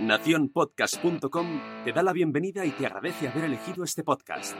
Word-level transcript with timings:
Naciónpodcast.com 0.00 1.46
te 1.84 1.92
da 1.92 2.02
la 2.02 2.12
bienvenida 2.12 2.64
y 2.64 2.70
te 2.70 2.86
agradece 2.86 3.28
haber 3.28 3.44
elegido 3.44 3.82
este 3.82 4.04
podcast. 4.04 4.56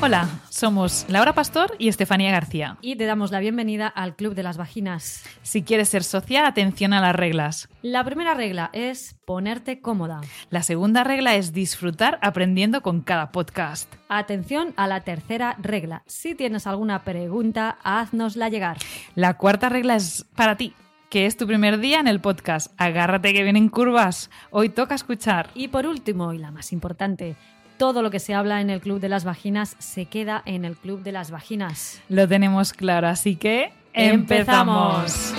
Hola, 0.00 0.28
somos 0.50 1.06
Laura 1.08 1.34
Pastor 1.34 1.74
y 1.78 1.88
Estefanía 1.88 2.30
García. 2.30 2.76
Y 2.80 2.96
te 2.96 3.04
damos 3.04 3.30
la 3.30 3.40
bienvenida 3.40 3.88
al 3.88 4.16
Club 4.16 4.34
de 4.34 4.42
las 4.42 4.56
Vaginas. 4.56 5.24
Si 5.42 5.62
quieres 5.62 5.88
ser 5.88 6.02
socia, 6.02 6.46
atención 6.46 6.92
a 6.92 7.00
las 7.00 7.14
reglas. 7.14 7.68
La 7.82 8.04
primera 8.04 8.34
regla 8.34 8.70
es 8.72 9.16
ponerte 9.24 9.80
cómoda. 9.80 10.20
La 10.50 10.62
segunda 10.62 11.04
regla 11.04 11.36
es 11.36 11.52
disfrutar 11.52 12.18
aprendiendo 12.22 12.82
con 12.82 13.02
cada 13.02 13.32
podcast. 13.32 13.94
Atención 14.08 14.74
a 14.76 14.86
la 14.86 15.00
tercera 15.02 15.56
regla. 15.58 16.02
Si 16.06 16.34
tienes 16.34 16.66
alguna 16.66 17.04
pregunta, 17.04 17.78
haznosla 17.82 18.48
llegar. 18.48 18.78
La 19.14 19.34
cuarta 19.34 19.68
regla 19.68 19.96
es 19.96 20.26
para 20.34 20.56
ti 20.56 20.74
que 21.10 21.26
es 21.26 21.36
tu 21.36 21.46
primer 21.46 21.78
día 21.78 22.00
en 22.00 22.08
el 22.08 22.20
podcast. 22.20 22.72
Agárrate 22.76 23.32
que 23.32 23.42
vienen 23.42 23.68
curvas. 23.68 24.30
Hoy 24.50 24.68
toca 24.68 24.94
escuchar. 24.94 25.50
Y 25.54 25.68
por 25.68 25.86
último, 25.86 26.32
y 26.32 26.38
la 26.38 26.50
más 26.50 26.72
importante, 26.72 27.36
todo 27.76 28.02
lo 28.02 28.10
que 28.10 28.20
se 28.20 28.34
habla 28.34 28.60
en 28.60 28.70
el 28.70 28.80
Club 28.80 29.00
de 29.00 29.08
las 29.08 29.24
Vaginas 29.24 29.76
se 29.78 30.06
queda 30.06 30.42
en 30.46 30.64
el 30.64 30.76
Club 30.76 31.02
de 31.02 31.12
las 31.12 31.30
Vaginas. 31.30 32.00
Lo 32.08 32.28
tenemos 32.28 32.72
claro, 32.72 33.08
así 33.08 33.36
que 33.36 33.72
empezamos. 33.92 35.34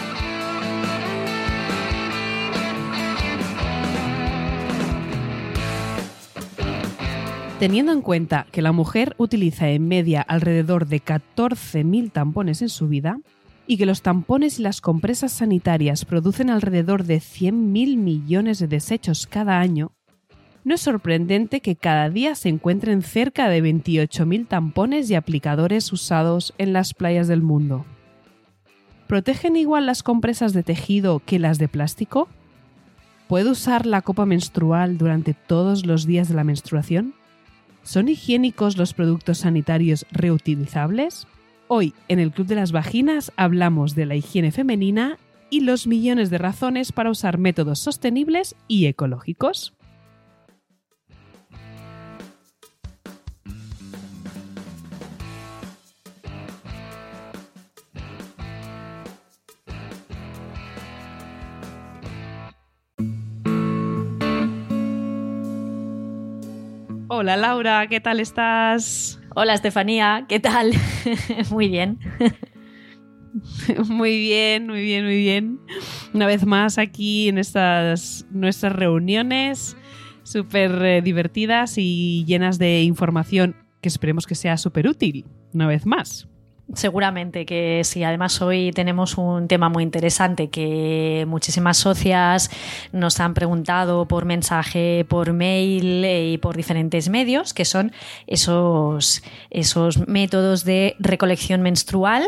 Teniendo 7.59 7.93
en 7.93 8.01
cuenta 8.01 8.47
que 8.51 8.61
la 8.61 8.73
mujer 8.73 9.15
utiliza 9.17 9.70
en 9.70 9.87
media 9.87 10.21
alrededor 10.21 10.87
de 10.87 11.01
14.000 11.01 12.11
tampones 12.11 12.61
en 12.61 12.67
su 12.67 12.89
vida 12.89 13.17
y 13.67 13.77
que 13.77 13.85
los 13.85 14.01
tampones 14.01 14.59
y 14.59 14.63
las 14.63 14.81
compresas 14.81 15.31
sanitarias 15.31 16.05
producen 16.05 16.49
alrededor 16.49 17.03
de 17.03 17.17
100.000 17.17 17.97
millones 17.97 18.59
de 18.59 18.67
desechos 18.67 19.27
cada 19.27 19.59
año, 19.59 19.91
no 20.65 20.73
es 20.73 20.81
sorprendente 20.81 21.62
que 21.62 21.75
cada 21.75 22.09
día 22.09 22.34
se 22.34 22.49
encuentren 22.49 23.03
cerca 23.03 23.49
de 23.49 23.62
28.000 23.63 24.48
tampones 24.48 25.09
y 25.12 25.15
aplicadores 25.15 25.93
usados 25.93 26.55
en 26.57 26.73
las 26.73 26.95
playas 26.95 27.27
del 27.27 27.43
mundo. 27.43 27.85
¿Protegen 29.05 29.55
igual 29.55 29.85
las 29.85 30.01
compresas 30.01 30.53
de 30.53 30.63
tejido 30.63 31.21
que 31.23 31.37
las 31.37 31.59
de 31.59 31.68
plástico? 31.68 32.27
¿Puedo 33.27 33.51
usar 33.51 33.85
la 33.85 34.01
copa 34.01 34.25
menstrual 34.25 34.97
durante 34.97 35.35
todos 35.35 35.85
los 35.85 36.07
días 36.07 36.29
de 36.29 36.34
la 36.34 36.43
menstruación? 36.43 37.13
¿Son 37.84 38.09
higiénicos 38.09 38.75
los 38.75 38.95
productos 38.95 39.37
sanitarios 39.40 40.07
reutilizables? 40.12 41.27
Hoy, 41.68 41.96
en 42.10 42.20
el 42.20 42.32
Club 42.32 42.46
de 42.46 42.54
las 42.54 42.71
Vaginas, 42.71 43.32
hablamos 43.38 43.96
de 43.96 44.05
la 44.05 44.16
higiene 44.16 44.52
femenina 44.52 45.18
y 45.49 45.62
los 45.62 45.88
millones 45.88 46.30
de 46.30 46.38
razones 46.38 46.91
para 46.91 47.10
usar 47.10 47.40
métodos 47.40 47.80
sostenibles 47.80 48.55
y 48.68 48.85
ecológicos. 48.85 49.74
Hola 67.08 67.38
Laura, 67.38 67.88
¿qué 67.88 68.00
tal 68.02 68.19
estás? 68.19 69.19
Hola 69.38 69.53
Estefanía, 69.53 70.25
¿qué 70.29 70.39
tal? 70.39 70.72
muy 71.51 71.67
bien. 71.67 72.00
muy 73.89 74.17
bien, 74.17 74.66
muy 74.66 74.81
bien, 74.81 75.03
muy 75.03 75.17
bien. 75.17 75.59
Una 76.13 76.25
vez 76.25 76.45
más 76.45 76.78
aquí 76.78 77.28
en 77.28 77.38
estas 77.38 78.25
nuestras 78.31 78.72
reuniones 78.72 79.75
súper 80.23 80.72
eh, 80.85 81.01
divertidas 81.01 81.78
y 81.78 82.23
llenas 82.23 82.59
de 82.59 82.83
información 82.83 83.57
que 83.81 83.89
esperemos 83.89 84.25
que 84.25 84.35
sea 84.35 84.56
súper 84.56 84.88
útil, 84.88 85.25
una 85.53 85.68
vez 85.68 85.85
más. 85.85 86.29
Seguramente 86.74 87.46
que 87.46 87.81
sí. 87.84 88.03
Además, 88.03 88.42
hoy 88.42 88.72
tenemos 88.72 89.18
un 89.18 89.48
tema 89.48 89.70
muy 89.70 89.84
interesante 89.84 90.50
que 90.50 91.26
muchísimas 91.28 91.78
socias 91.78 92.50
nos 92.92 93.20
han 93.20 93.34
preguntado 93.36 94.08
por 94.08 94.26
mensaje, 94.26 95.06
por 95.08 95.34
mail 95.34 96.04
eh, 96.04 96.31
y 96.31 96.38
por 96.40 96.56
diferentes 96.58 97.08
medios, 97.09 97.54
que 97.54 97.66
son 97.66 97.92
esos, 98.25 99.22
esos 99.52 100.08
métodos 100.08 100.66
de 100.66 100.96
recolección 101.00 101.62
menstrual 101.62 102.24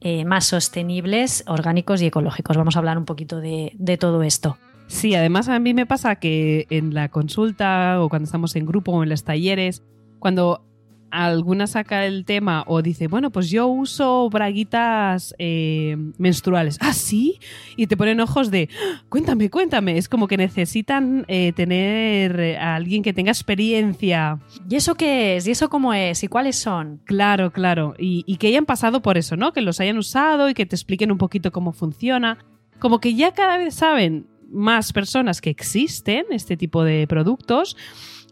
eh, 0.00 0.24
más 0.24 0.46
sostenibles, 0.46 1.44
orgánicos 1.46 2.00
y 2.00 2.06
ecológicos. 2.06 2.56
Vamos 2.56 2.76
a 2.76 2.78
hablar 2.78 2.96
un 2.96 3.04
poquito 3.04 3.40
de, 3.40 3.72
de 3.74 3.98
todo 3.98 4.22
esto. 4.22 4.56
Sí, 4.86 5.14
además 5.14 5.48
a 5.48 5.58
mí 5.58 5.74
me 5.74 5.84
pasa 5.84 6.16
que 6.16 6.66
en 6.70 6.94
la 6.94 7.10
consulta 7.10 8.00
o 8.00 8.08
cuando 8.08 8.24
estamos 8.24 8.56
en 8.56 8.66
grupo 8.66 8.92
o 8.92 9.02
en 9.02 9.08
los 9.08 9.24
talleres, 9.24 9.82
cuando 10.18 10.69
alguna 11.10 11.66
saca 11.66 12.06
el 12.06 12.24
tema 12.24 12.64
o 12.66 12.82
dice, 12.82 13.08
bueno, 13.08 13.30
pues 13.30 13.50
yo 13.50 13.66
uso 13.66 14.28
braguitas 14.30 15.34
eh, 15.38 15.96
menstruales. 16.18 16.78
¿Ah, 16.80 16.92
sí? 16.92 17.38
Y 17.76 17.86
te 17.86 17.96
ponen 17.96 18.20
ojos 18.20 18.50
de, 18.50 18.68
cuéntame, 19.08 19.50
cuéntame. 19.50 19.98
Es 19.98 20.08
como 20.08 20.28
que 20.28 20.36
necesitan 20.36 21.24
eh, 21.28 21.52
tener 21.52 22.56
a 22.58 22.76
alguien 22.76 23.02
que 23.02 23.12
tenga 23.12 23.30
experiencia. 23.30 24.38
¿Y 24.68 24.76
eso 24.76 24.94
qué 24.94 25.36
es? 25.36 25.46
¿Y 25.46 25.52
eso 25.52 25.68
cómo 25.68 25.94
es? 25.94 26.22
¿Y 26.22 26.28
cuáles 26.28 26.56
son? 26.56 27.00
Claro, 27.04 27.52
claro. 27.52 27.94
Y, 27.98 28.24
y 28.26 28.36
que 28.36 28.48
hayan 28.48 28.66
pasado 28.66 29.02
por 29.02 29.18
eso, 29.18 29.36
¿no? 29.36 29.52
Que 29.52 29.60
los 29.60 29.80
hayan 29.80 29.98
usado 29.98 30.48
y 30.48 30.54
que 30.54 30.66
te 30.66 30.76
expliquen 30.76 31.10
un 31.12 31.18
poquito 31.18 31.52
cómo 31.52 31.72
funciona. 31.72 32.38
Como 32.78 33.00
que 33.00 33.14
ya 33.14 33.32
cada 33.32 33.58
vez 33.58 33.74
saben 33.74 34.26
más 34.50 34.92
personas 34.92 35.40
que 35.40 35.50
existen 35.50 36.26
este 36.30 36.56
tipo 36.56 36.82
de 36.84 37.06
productos 37.06 37.76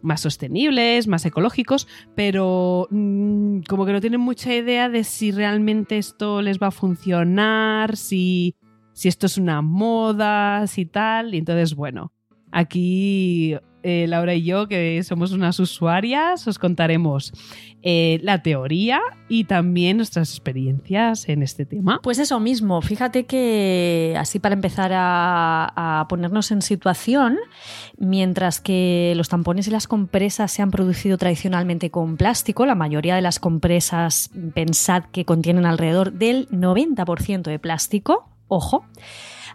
más 0.03 0.21
sostenibles, 0.21 1.07
más 1.07 1.25
ecológicos, 1.27 1.87
pero 2.15 2.89
mm, 2.91 3.61
como 3.69 3.87
que 3.87 3.93
no 3.93 4.01
tienen 4.01 4.21
mucha 4.21 4.55
idea 4.55 4.89
de 4.89 5.05
si 5.05 5.31
realmente 5.31 5.99
esto 5.99 6.43
les 6.43 6.59
va 6.59 6.69
a 6.69 6.73
funcionar, 6.73 7.97
si, 7.97 8.57
si 8.93 9.09
esto 9.09 9.27
es 9.27 9.39
una 9.39 9.63
moda, 9.63 10.67
si 10.67 10.87
tal. 10.87 11.35
Y 11.35 11.39
entonces, 11.39 11.75
bueno, 11.75 12.13
aquí 12.59 13.57
eh, 13.85 14.07
Laura 14.09 14.35
y 14.35 14.43
yo, 14.43 14.67
que 14.67 15.01
somos 15.05 15.31
unas 15.31 15.61
usuarias, 15.61 16.47
os 16.49 16.59
contaremos 16.59 17.33
eh, 17.83 18.19
la 18.23 18.43
teoría 18.43 19.01
y 19.29 19.45
también 19.45 19.99
nuestras 19.99 20.31
experiencias 20.31 21.29
en 21.29 21.45
este 21.45 21.65
tema. 21.65 22.01
Pues 22.03 22.19
eso 22.19 22.41
mismo, 22.41 22.83
fíjate 22.83 23.25
que 23.27 24.17
así 24.19 24.41
para 24.41 24.57
empezar 24.57 24.91
a, 24.93 26.01
a 26.01 26.09
ponernos 26.09 26.51
en 26.51 26.61
situación, 26.61 27.39
mientras 27.97 28.61
que 28.61 29.13
los 29.17 29.29
tampones 29.29 29.69
y 29.69 29.71
las 29.71 29.87
compresas 29.87 30.51
se 30.51 30.61
han 30.61 30.73
producido 30.73 31.17
tradicionalmente 31.17 31.91
con 31.91 32.17
plástico, 32.17 32.67
la 32.67 32.75
mayoría 32.75 33.15
de 33.15 33.23
las 33.23 33.39
compresas 33.39 34.31
pensad 34.55 35.05
que 35.13 35.25
contienen 35.25 35.67
alrededor 35.67 36.13
del 36.15 36.49
90% 36.49 37.43
de 37.43 37.59
plástico, 37.61 38.29
ojo. 38.49 38.85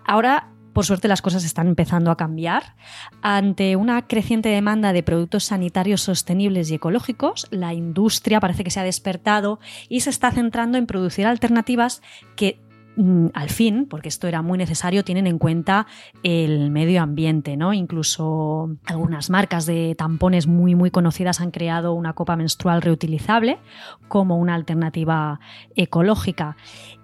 Ahora 0.06 0.53
por 0.74 0.86
suerte 0.86 1.08
las 1.08 1.22
cosas 1.22 1.46
están 1.46 1.68
empezando 1.68 2.12
a 2.12 2.18
cambiar. 2.18 2.76
Ante 3.22 3.76
una 3.76 4.08
creciente 4.08 4.50
demanda 4.50 4.92
de 4.92 5.04
productos 5.04 5.46
sanitarios 5.46 6.02
sostenibles 6.02 6.70
y 6.72 6.76
ecológicos, 6.76 7.48
la 7.52 7.74
industria 7.74 8.40
parece 8.40 8.64
que 8.64 8.72
se 8.72 8.80
ha 8.80 8.84
despertado 8.84 9.60
y 9.88 10.02
se 10.02 10.10
está 10.10 10.32
centrando 10.32 10.78
en 10.78 10.88
producir 10.88 11.28
alternativas 11.28 12.02
que 12.36 12.60
mm, 12.98 13.28
al 13.34 13.50
fin, 13.50 13.86
porque 13.88 14.10
esto 14.10 14.28
era 14.28 14.42
muy 14.42 14.58
necesario, 14.58 15.04
tienen 15.04 15.28
en 15.28 15.38
cuenta 15.38 15.86
el 16.24 16.72
medio 16.72 17.02
ambiente, 17.04 17.56
¿no? 17.56 17.74
Incluso 17.74 18.76
algunas 18.86 19.30
marcas 19.30 19.66
de 19.68 19.96
tampones 19.96 20.48
muy 20.48 20.74
muy 20.74 20.90
conocidas 20.90 21.40
han 21.40 21.52
creado 21.52 21.94
una 21.94 22.14
copa 22.14 22.36
menstrual 22.36 22.82
reutilizable 22.82 23.60
como 24.08 24.38
una 24.38 24.56
alternativa 24.56 25.40
ecológica. 25.76 26.58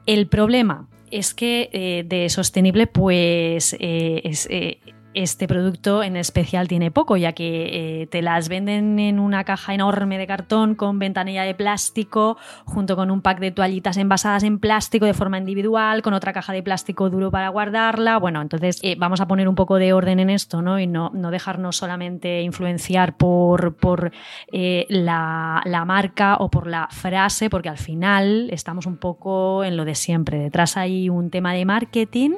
El 0.08 0.28
problema 0.28 0.88
es 1.12 1.34
que 1.34 1.70
eh, 1.72 2.04
de 2.06 2.30
sostenible, 2.30 2.88
pues 2.88 3.76
eh, 3.80 4.22
es, 4.24 4.48
eh, 4.50 4.80
este 5.24 5.48
producto 5.48 6.02
en 6.02 6.16
especial 6.16 6.68
tiene 6.68 6.92
poco, 6.92 7.18
ya 7.18 7.34
que 7.34 8.02
eh, 8.02 8.08
te 8.08 8.22
las 8.22 8.48
venden 8.48 9.00
en 9.00 9.20
una 9.20 9.44
caja 9.44 9.74
enorme 9.74 10.18
de 10.18 10.26
cartón 10.26 10.76
con 10.76 10.98
ventanilla 10.98 11.44
de 11.44 11.54
plástico, 11.54 12.38
junto 12.66 12.96
con 12.96 13.12
un 13.12 13.22
pack 13.22 13.40
de 13.40 13.52
toallitas 13.52 13.98
envasadas 13.98 14.44
en 14.44 14.60
plástico 14.60 15.06
de 15.06 15.14
forma 15.14 15.38
individual, 15.38 16.02
con 16.02 16.14
otra 16.14 16.32
caja 16.32 16.54
de 16.54 16.64
plástico 16.64 17.10
duro 17.10 17.32
para 17.32 17.50
guardarla. 17.50 18.18
Bueno, 18.18 18.42
entonces 18.42 18.80
eh, 18.82 18.96
vamos 18.98 19.20
a 19.20 19.28
poner 19.28 19.48
un 19.50 19.56
poco 19.56 19.76
de 19.76 19.92
orden 19.92 20.20
en 20.20 20.30
esto, 20.30 20.62
¿no? 20.62 20.80
Y 20.80 20.88
no, 20.88 21.12
no 21.14 21.32
dejarnos 21.32 21.76
solamente 21.76 22.42
influenciar 22.42 23.18
por, 23.18 23.76
por 23.76 24.12
eh, 24.52 24.86
la 24.90 25.84
marca 25.86 26.38
o 26.40 26.50
por 26.50 26.68
la 26.68 26.88
frase, 26.92 27.50
porque 27.50 27.70
al 27.70 27.78
final 27.78 28.50
estamos 28.52 28.86
un 28.86 28.98
poco 28.98 29.64
en 29.64 29.76
lo 29.76 29.84
de 29.84 29.96
siempre. 29.96 30.40
Detrás 30.40 30.78
hay 30.78 31.10
un 31.10 31.30
tema 31.30 31.54
de 31.54 31.66
marketing 31.66 32.32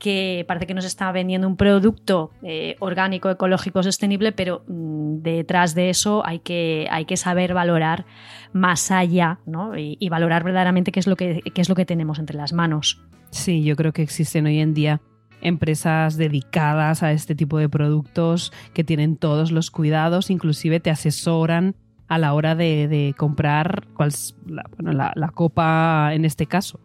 que 0.00 0.44
parece 0.48 0.66
que 0.66 0.74
nos 0.74 0.84
está 0.84 1.12
vendiendo 1.12 1.46
un 1.46 1.56
producto 1.56 2.32
eh, 2.42 2.74
orgánico, 2.80 3.30
ecológico, 3.30 3.82
sostenible, 3.82 4.32
pero 4.32 4.64
mm, 4.66 5.18
detrás 5.22 5.74
de 5.74 5.90
eso 5.90 6.26
hay 6.26 6.40
que, 6.40 6.88
hay 6.90 7.04
que 7.04 7.16
saber 7.16 7.54
valorar 7.54 8.06
más 8.52 8.90
allá 8.90 9.38
¿no? 9.46 9.76
y, 9.76 10.08
valorar 10.08 10.42
verdaderamente 10.42 10.90
qué 10.90 10.98
es, 11.00 11.06
lo 11.06 11.14
que, 11.14 11.42
qué 11.54 11.60
es 11.60 11.68
lo 11.68 11.76
que 11.76 11.84
tenemos 11.84 12.18
entre 12.18 12.36
las 12.36 12.52
manos. 12.52 13.04
Sí, 13.30 13.62
yo 13.62 13.76
creo 13.76 13.92
que 13.92 14.02
existen 14.02 14.46
hoy 14.46 14.58
en 14.58 14.74
día 14.74 15.00
empresas 15.42 16.16
dedicadas 16.16 17.02
a 17.02 17.12
este 17.12 17.34
tipo 17.34 17.58
de 17.58 17.68
productos 17.68 18.52
que 18.74 18.84
tienen 18.84 19.16
todos 19.16 19.52
los 19.52 19.70
cuidados, 19.70 20.30
inclusive 20.30 20.80
te 20.80 20.90
asesoran 20.90 21.76
a 22.08 22.18
la 22.18 22.34
hora 22.34 22.56
de, 22.56 23.14
comprar 23.16 23.86
cuál 23.94 24.10
la, 24.46 25.12
la, 25.14 25.28
copa 25.28 26.10
en 26.12 26.24
este 26.24 26.46
caso, 26.46 26.80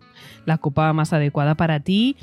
la 0.46 0.60
copa 0.60 0.94
más 0.94 1.14
adecuada 1.14 1.56
para 1.56 1.80
ti. 1.80 2.16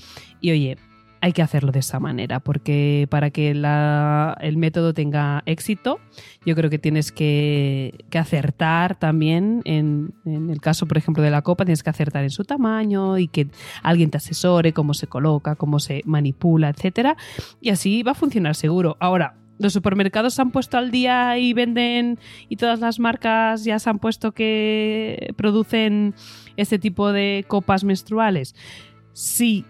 Y 0.43 0.51
oye, 0.51 0.77
hay 1.23 1.33
que 1.33 1.41
hacerlo 1.41 1.71
de 1.71 1.79
esa 1.79 2.01
manera, 2.01 2.41
porque 2.41 3.07
para 3.09 3.31
que 3.31 3.53
el 3.53 4.57
método 4.57 4.93
tenga 4.93 5.45
éxito, 5.47 6.01
yo 6.45 6.57
creo 6.57 6.69
que 6.69 6.81
tienes 6.81 7.13
que, 7.13 8.05
acertar 8.13 8.99
también, 8.99 9.63
en, 9.65 10.15
el 10.25 10.61
caso, 10.61 10.87
por 10.87 10.99
ejemplo, 10.99 11.23
de 11.23 11.31
la 11.31 11.43
copa, 11.43 11.65
tienes 11.65 11.85
que 11.85 11.91
acertar 11.91 12.25
en 12.25 12.31
su 12.31 12.43
tamaño 12.43 13.19
y 13.19 13.29
que 13.29 13.47
alguien 13.85 14.11
te 14.11 14.17
asesore 14.17 14.73
cómo 14.73 14.95
se 14.95 15.07
coloca, 15.07 15.55
cómo 15.55 15.79
se 15.79 16.03
manipula, 16.07 16.71
etcétera, 16.71 17.17
y 17.61 17.71
así 17.71 18.03
va 18.03 18.13
a 18.13 18.17
funcionar 18.17 18.57
seguro. 18.57 18.97
Ahora, 18.99 19.37
los 19.61 19.73
supermercados 19.73 20.35
se 20.35 20.43
han 20.43 20.51
puesto 20.51 20.77
al 20.77 20.91
día 20.91 21.39
y 21.39 21.53
venden 21.53 22.19
y 22.49 22.57
todas 22.57 22.81
las 22.81 22.99
marcas 22.99 23.63
ya 23.63 23.79
se 23.79 23.89
han 23.89 24.01
puesto 24.01 24.33
que 24.33 25.33
producen 25.37 26.17
este 26.57 26.81
tipo 26.81 27.13
de 27.13 27.45
copas 27.47 27.85
menstruales. 27.85 28.57
Sí, 29.13 29.67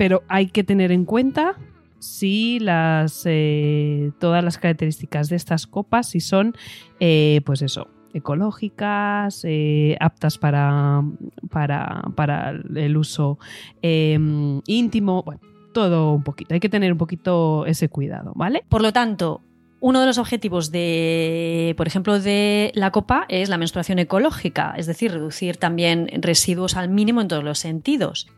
pero 0.00 0.22
hay 0.28 0.46
que 0.46 0.64
tener 0.64 0.92
en 0.92 1.04
cuenta 1.04 1.56
si 1.98 2.58
las 2.58 3.24
eh, 3.26 4.12
todas 4.18 4.42
las 4.42 4.56
características 4.56 5.28
de 5.28 5.36
estas 5.36 5.66
copas 5.66 6.08
si 6.08 6.20
son 6.20 6.54
eh, 7.00 7.42
pues 7.44 7.60
eso 7.60 7.86
ecológicas 8.14 9.44
eh, 9.44 9.98
aptas 10.00 10.38
para, 10.38 11.02
para, 11.50 12.00
para 12.14 12.52
el 12.76 12.96
uso 12.96 13.38
em, 13.82 14.62
íntimo 14.66 15.22
todo 15.74 16.14
un 16.14 16.22
poquito. 16.22 16.54
Hay 16.54 16.60
que 16.60 16.70
tener 16.70 16.92
un 16.92 16.98
poquito 16.98 17.66
ese 17.66 17.90
cuidado, 17.90 18.32
¿vale? 18.34 18.64
Por 18.70 18.80
lo 18.80 18.94
tanto, 18.94 19.42
uno 19.80 20.00
de 20.00 20.06
los 20.06 20.16
objetivos 20.16 20.72
de, 20.72 21.74
por 21.76 21.86
ejemplo, 21.86 22.18
de 22.18 22.72
la 22.74 22.90
copa 22.90 23.26
es 23.28 23.50
la 23.50 23.58
menstruación 23.58 23.98
ecológica, 23.98 24.72
es 24.78 24.86
decir, 24.86 25.12
reducir 25.12 25.58
también 25.58 26.08
residuos 26.22 26.74
al 26.76 26.88
mínimo 26.88 27.20
en 27.20 27.28
todos 27.28 27.44
los 27.44 27.58
sentidos. 27.58 28.28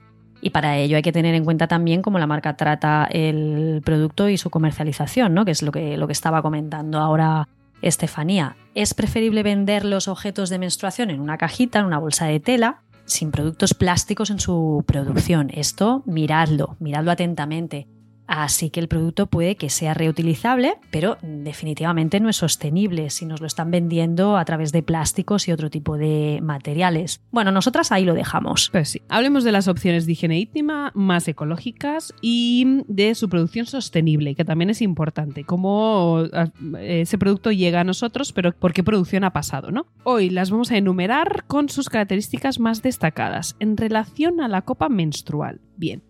Y 0.44 0.50
para 0.50 0.77
ello 0.77 0.97
hay 0.97 1.03
que 1.03 1.12
tener 1.12 1.35
en 1.37 1.44
cuenta 1.44 1.69
también 1.69 2.03
cómo 2.03 2.19
la 2.19 2.27
marca 2.27 2.56
trata 2.56 3.09
el 3.11 3.81
producto 3.85 4.29
y 4.29 4.37
su 4.37 4.50
comercialización, 4.50 5.33
¿no? 5.33 5.44
que 5.44 5.53
es 5.53 5.62
lo 5.62 5.71
que, 5.71 5.97
lo 5.97 6.09
que 6.09 6.12
estaba 6.12 6.43
comentando 6.43 6.99
ahora 6.99 7.49
Estefanía. 7.81 8.56
Es 8.75 8.93
preferible 8.93 9.44
vender 9.44 9.85
los 9.85 10.09
objetos 10.09 10.50
de 10.50 10.59
menstruación 10.59 11.11
en 11.11 11.21
una 11.21 11.39
cajita, 11.39 11.79
en 11.79 11.87
una 11.87 11.99
bolsa 11.99 12.27
de 12.27 12.41
tela, 12.41 12.83
sin 13.05 13.31
productos 13.31 13.75
plásticos 13.75 14.31
en 14.31 14.41
su 14.41 14.85
producción. 14.87 15.49
Esto 15.53 16.03
miradlo, 16.06 16.77
miradlo 16.81 17.12
atentamente. 17.12 17.87
Así 18.26 18.70
que 18.70 18.80
el 18.80 18.88
producto 18.88 19.26
puede 19.26 19.56
que 19.56 19.69
sea 19.69 19.94
reutilizable, 19.94 20.74
pero 20.90 21.19
definitivamente 21.22 22.20
no 22.20 22.28
es 22.28 22.36
sostenible 22.36 23.10
si 23.10 23.26
nos 23.26 23.40
lo 23.40 23.46
están 23.46 23.70
vendiendo 23.70 24.36
a 24.36 24.44
través 24.44 24.72
de 24.72 24.82
plásticos 24.82 25.48
y 25.48 25.52
otro 25.52 25.70
tipo 25.70 25.96
de 25.96 26.40
materiales. 26.42 27.20
Bueno, 27.30 27.52
nosotras 27.52 27.92
ahí 27.92 28.04
lo 28.04 28.14
dejamos. 28.14 28.70
Pues 28.70 28.90
sí. 28.90 29.02
Hablemos 29.08 29.44
de 29.44 29.52
las 29.52 29.69
opciones 29.69 30.06
de 30.06 30.12
higiene 30.12 30.38
íntima 30.38 30.92
más 30.94 31.26
ecológicas 31.28 32.14
y 32.20 32.82
de 32.86 33.14
su 33.14 33.28
producción 33.28 33.66
sostenible, 33.66 34.34
que 34.34 34.44
también 34.44 34.70
es 34.70 34.82
importante. 34.82 35.44
Cómo 35.44 36.24
ah, 36.32 36.50
ese 36.80 37.19
producto 37.19 37.52
llega 37.52 37.80
a 37.80 37.84
nosotros, 37.84 38.32
pero 38.32 38.52
por 38.52 38.72
qué 38.72 38.82
producción 38.82 39.24
ha 39.24 39.32
pasado, 39.32 39.70
¿no? 39.70 39.86
Hoy 40.04 40.30
las 40.30 40.50
vamos 40.50 40.70
a 40.70 40.76
enumerar 40.76 41.44
con 41.46 41.69
sus 41.69 41.88
características 41.88 42.60
más 42.60 42.82
destacadas 42.82 43.56
en 43.60 43.76
relación 43.76 44.40
a 44.40 44.48
la 44.48 44.62
copa 44.62 44.88
menstrual. 44.88 45.60
Bien. 45.76 46.02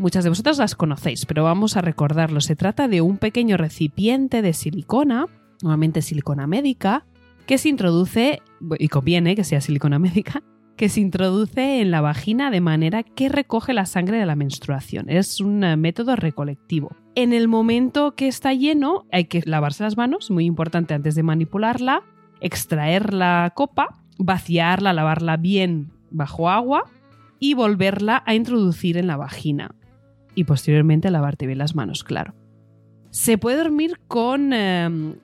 Muchas 0.00 0.24
de 0.24 0.30
vosotras 0.30 0.56
las 0.56 0.76
conocéis, 0.76 1.26
pero 1.26 1.44
vamos 1.44 1.76
a 1.76 1.82
recordarlo. 1.82 2.40
Se 2.40 2.56
trata 2.56 2.88
de 2.88 3.02
un 3.02 3.18
pequeño 3.18 3.58
recipiente 3.58 4.40
de 4.40 4.54
silicona, 4.54 5.26
nuevamente 5.60 6.00
silicona 6.00 6.46
médica, 6.46 7.04
que 7.44 7.58
se 7.58 7.68
introduce, 7.68 8.40
y 8.78 8.88
conviene 8.88 9.36
que 9.36 9.44
sea 9.44 9.60
silicona 9.60 9.98
médica, 9.98 10.42
que 10.78 10.88
se 10.88 11.02
introduce 11.02 11.82
en 11.82 11.90
la 11.90 12.00
vagina 12.00 12.50
de 12.50 12.62
manera 12.62 13.02
que 13.02 13.28
recoge 13.28 13.74
la 13.74 13.84
sangre 13.84 14.16
de 14.16 14.24
la 14.24 14.36
menstruación. 14.36 15.10
Es 15.10 15.38
un 15.38 15.62
eh, 15.64 15.76
método 15.76 16.16
recolectivo. 16.16 16.96
En 17.14 17.34
el 17.34 17.46
momento 17.46 18.14
que 18.14 18.26
está 18.26 18.54
lleno 18.54 19.04
hay 19.12 19.26
que 19.26 19.42
lavarse 19.44 19.82
las 19.82 19.98
manos, 19.98 20.30
muy 20.30 20.46
importante 20.46 20.94
antes 20.94 21.14
de 21.14 21.24
manipularla, 21.24 22.04
extraer 22.40 23.12
la 23.12 23.52
copa, 23.54 24.00
vaciarla, 24.16 24.94
lavarla 24.94 25.36
bien 25.36 25.92
bajo 26.10 26.48
agua 26.48 26.84
y 27.38 27.52
volverla 27.52 28.22
a 28.24 28.34
introducir 28.34 28.96
en 28.96 29.06
la 29.06 29.18
vagina 29.18 29.74
y 30.40 30.44
posteriormente 30.44 31.10
lavarte 31.10 31.46
bien 31.46 31.58
las 31.58 31.74
manos, 31.74 32.02
claro. 32.02 32.34
Se 33.10 33.36
puede 33.36 33.58
dormir 33.58 34.00
con, 34.08 34.54
em, 34.54 35.16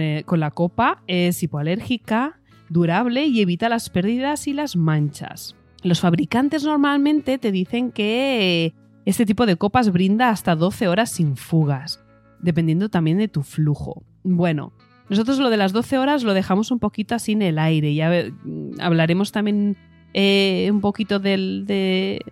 eh, 0.00 0.24
con, 0.26 0.40
la 0.40 0.50
copa, 0.50 1.04
es 1.06 1.42
hipoalérgica, 1.44 2.40
durable 2.70 3.24
y 3.26 3.40
evita 3.40 3.68
las 3.68 3.88
pérdidas 3.88 4.48
y 4.48 4.52
las 4.52 4.74
manchas. 4.74 5.54
Los 5.84 6.00
fabricantes 6.00 6.64
normalmente 6.64 7.38
te 7.38 7.52
dicen 7.52 7.92
que 7.92 8.74
este 9.04 9.26
tipo 9.26 9.46
de 9.46 9.54
copas 9.54 9.92
brinda 9.92 10.30
hasta 10.30 10.56
12 10.56 10.88
horas 10.88 11.10
sin 11.10 11.36
fugas, 11.36 12.02
dependiendo 12.40 12.88
también 12.88 13.18
de 13.18 13.28
tu 13.28 13.42
flujo. 13.42 14.02
Bueno, 14.24 14.72
nosotros 15.08 15.38
lo 15.38 15.50
de 15.50 15.56
las 15.56 15.72
12 15.72 15.98
horas 15.98 16.24
lo 16.24 16.34
dejamos 16.34 16.72
un 16.72 16.80
poquito 16.80 17.14
así 17.14 17.32
en 17.32 17.42
el 17.42 17.60
aire. 17.60 17.94
Ya 17.94 18.10
mm, 18.10 18.80
hablaremos 18.80 19.30
también 19.30 19.76
eh, 20.14 20.68
un 20.72 20.80
poquito 20.80 21.20
del, 21.20 21.64
de, 21.64 22.22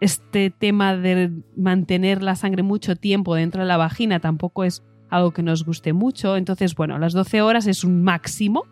este 0.00 0.50
tema 0.50 0.96
de 0.96 1.30
mantener 1.56 2.22
la 2.22 2.34
sangre 2.34 2.62
mucho 2.62 2.96
tiempo 2.96 3.34
dentro 3.34 3.62
de 3.62 3.68
la 3.68 3.76
vagina 3.76 4.18
tampoco 4.20 4.64
es 4.64 4.82
algo 5.10 5.32
que 5.32 5.42
nos 5.42 5.64
guste 5.64 5.92
mucho. 5.92 6.36
Entonces, 6.36 6.74
bueno, 6.74 6.98
las 6.98 7.12
12 7.12 7.42
horas 7.42 7.66
es 7.66 7.84
un 7.84 8.02
máximo, 8.02 8.64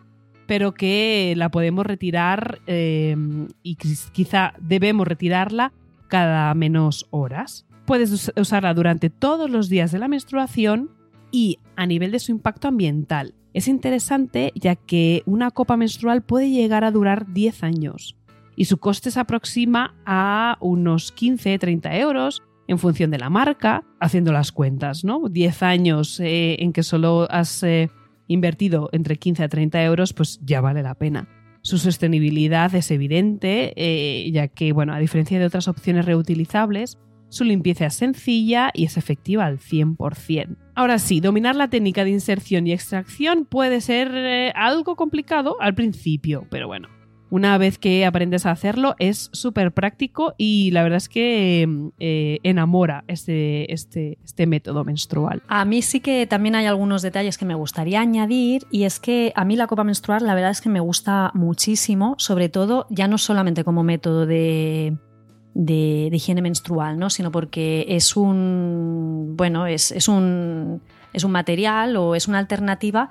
pero 0.47 0.73
que 0.73 1.33
la 1.37 1.49
podemos 1.49 1.85
retirar 1.85 2.59
em, 2.65 3.47
y 3.61 3.75
quizá 3.75 4.53
debemos 4.59 5.07
retirarla 5.07 5.71
cada 6.07 6.53
menos 6.55 7.07
horas. 7.11 7.67
Puedes 7.85 8.31
usarla 8.35 8.73
durante 8.73 9.09
todos 9.09 9.49
los 9.49 9.69
días 9.69 9.91
de 9.91 9.99
la 9.99 10.07
menstruación 10.07 10.91
y 11.31 11.59
a 11.75 11.85
nivel 11.85 12.11
de 12.11 12.19
su 12.19 12.31
impacto 12.31 12.67
ambiental. 12.67 13.35
Es 13.53 13.67
interesante 13.67 14.51
ya 14.55 14.75
que 14.75 15.23
una 15.25 15.51
copa 15.51 15.77
menstrual 15.77 16.23
puede 16.23 16.49
llegar 16.49 16.83
a 16.83 16.91
durar 16.91 17.31
10 17.33 17.63
años 17.63 18.18
y 18.59 18.65
su 18.65 18.77
coste 18.77 19.09
se 19.09 19.21
aproxima 19.21 19.95
a 20.05 20.57
unos 20.59 21.15
15-30 21.15 21.97
euros 21.97 22.43
en 22.67 22.77
función 22.77 23.09
de 23.09 23.17
la 23.17 23.29
marca, 23.29 23.85
haciendo 24.01 24.33
las 24.33 24.51
cuentas, 24.51 25.05
¿no? 25.05 25.29
10 25.29 25.63
años 25.63 26.19
eh, 26.19 26.57
en 26.59 26.73
que 26.73 26.83
solo 26.83 27.25
has 27.31 27.63
eh, 27.63 27.89
invertido 28.27 28.89
entre 28.91 29.15
15 29.15 29.43
a 29.43 29.47
30 29.47 29.81
euros, 29.85 30.11
pues 30.11 30.41
ya 30.43 30.59
vale 30.59 30.83
la 30.83 30.93
pena. 30.95 31.29
Su 31.61 31.77
sostenibilidad 31.77 32.75
es 32.75 32.91
evidente, 32.91 33.71
eh, 33.77 34.29
ya 34.29 34.49
que, 34.49 34.73
bueno, 34.73 34.93
a 34.93 34.99
diferencia 34.99 35.39
de 35.39 35.45
otras 35.45 35.69
opciones 35.69 36.05
reutilizables, 36.05 36.97
su 37.29 37.45
limpieza 37.45 37.85
es 37.85 37.93
sencilla 37.93 38.71
y 38.73 38.83
es 38.83 38.97
efectiva 38.97 39.45
al 39.45 39.59
100%. 39.59 40.57
Ahora 40.75 40.99
sí, 40.99 41.21
dominar 41.21 41.55
la 41.55 41.69
técnica 41.69 42.03
de 42.03 42.09
inserción 42.09 42.67
y 42.67 42.73
extracción 42.73 43.45
puede 43.45 43.79
ser 43.79 44.51
algo 44.53 44.97
complicado 44.97 45.55
al 45.61 45.75
principio, 45.75 46.45
pero 46.49 46.67
bueno, 46.67 46.98
una 47.29 47.57
vez 47.57 47.77
que 47.77 48.05
aprendes 48.05 48.45
a 48.45 48.51
hacerlo 48.51 48.95
es 48.99 49.29
súper 49.33 49.71
práctico 49.71 50.33
y 50.37 50.71
la 50.71 50.83
verdad 50.83 50.97
es 50.97 51.09
que 51.09 51.67
eh, 51.99 52.39
enamora 52.43 53.03
este, 53.07 53.71
este, 53.73 54.17
este 54.23 54.47
método 54.47 54.83
menstrual. 54.83 55.43
A 55.47 55.65
mí 55.65 55.81
sí 55.81 55.99
que 55.99 56.25
también 56.27 56.55
hay 56.55 56.65
algunos 56.65 57.01
detalles 57.01 57.37
que 57.37 57.45
me 57.45 57.55
gustaría 57.55 58.01
añadir 58.01 58.65
y 58.71 58.83
es 58.83 58.99
que 58.99 59.31
a 59.35 59.45
mí 59.45 59.55
la 59.55 59.67
copa 59.67 59.83
menstrual 59.83 60.25
la 60.25 60.33
verdad 60.33 60.51
es 60.51 60.61
que 60.61 60.69
me 60.69 60.79
gusta 60.79 61.31
muchísimo, 61.33 62.15
sobre 62.17 62.49
todo 62.49 62.87
ya 62.89 63.07
no 63.07 63.17
solamente 63.17 63.63
como 63.63 63.83
método 63.83 64.25
de, 64.25 64.97
de, 65.53 66.09
higiene 66.11 66.41
menstrual, 66.41 66.97
¿no? 66.97 67.09
sino 67.09 67.31
porque 67.31 67.85
es 67.89 68.15
un, 68.15 69.35
bueno, 69.35 69.67
es, 69.67 69.91
es 69.91 70.07
un 70.07 70.81
es 71.13 71.23
un 71.23 71.31
material 71.31 71.97
o 71.97 72.15
es 72.15 72.27
una 72.27 72.39
alternativa 72.39 73.09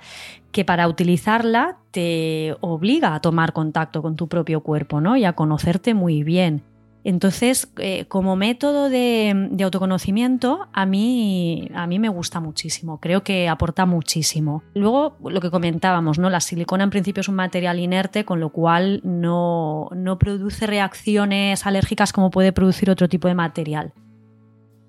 que 0.53 0.65
para 0.65 0.89
utilizarla 0.89 1.77
te 1.91 2.57
obliga 2.61 3.15
a 3.15 3.21
tomar 3.21 3.53
contacto 3.53 4.03
con 4.03 4.17
tu 4.17 4.29
propio 4.29 4.61
cuerpo 4.61 5.01
¿no? 5.01 5.17
y 5.17 5.25
a 5.25 5.35
conocerte 5.35 5.95
muy 5.95 6.23
bien. 6.23 6.63
Entonces, 7.05 7.73
eh, 7.79 8.05
como 8.07 8.37
método 8.37 8.91
de, 8.91 9.51
autoconocimiento, 9.63 10.69
a 10.73 10.85
mí, 10.85 11.71
a 11.75 11.87
mí 11.87 11.99
me 11.99 12.09
gusta 12.09 12.41
muchísimo, 12.41 12.99
creo 13.01 13.23
que 13.23 13.49
aporta 13.49 13.87
muchísimo. 13.87 14.63
Luego, 14.75 15.17
lo 15.25 15.41
que 15.41 15.51
comentábamos, 15.51 16.19
¿no? 16.19 16.29
La 16.29 16.41
silicona 16.41 16.85
en 16.85 16.91
principio 16.91 17.21
es 17.21 17.29
un 17.29 17.37
material 17.37 17.79
inerte, 17.79 18.25
con 18.25 18.41
lo 18.41 18.51
cual 18.51 19.01
no, 19.05 19.89
no 19.95 20.19
produce 20.19 20.67
reacciones 20.67 21.67
alérgicas 21.67 22.13
como 22.13 22.31
puede 22.31 22.53
producir 22.53 22.91
otro 22.91 23.09
tipo 23.09 23.29
de 23.29 23.35
material. 23.35 23.95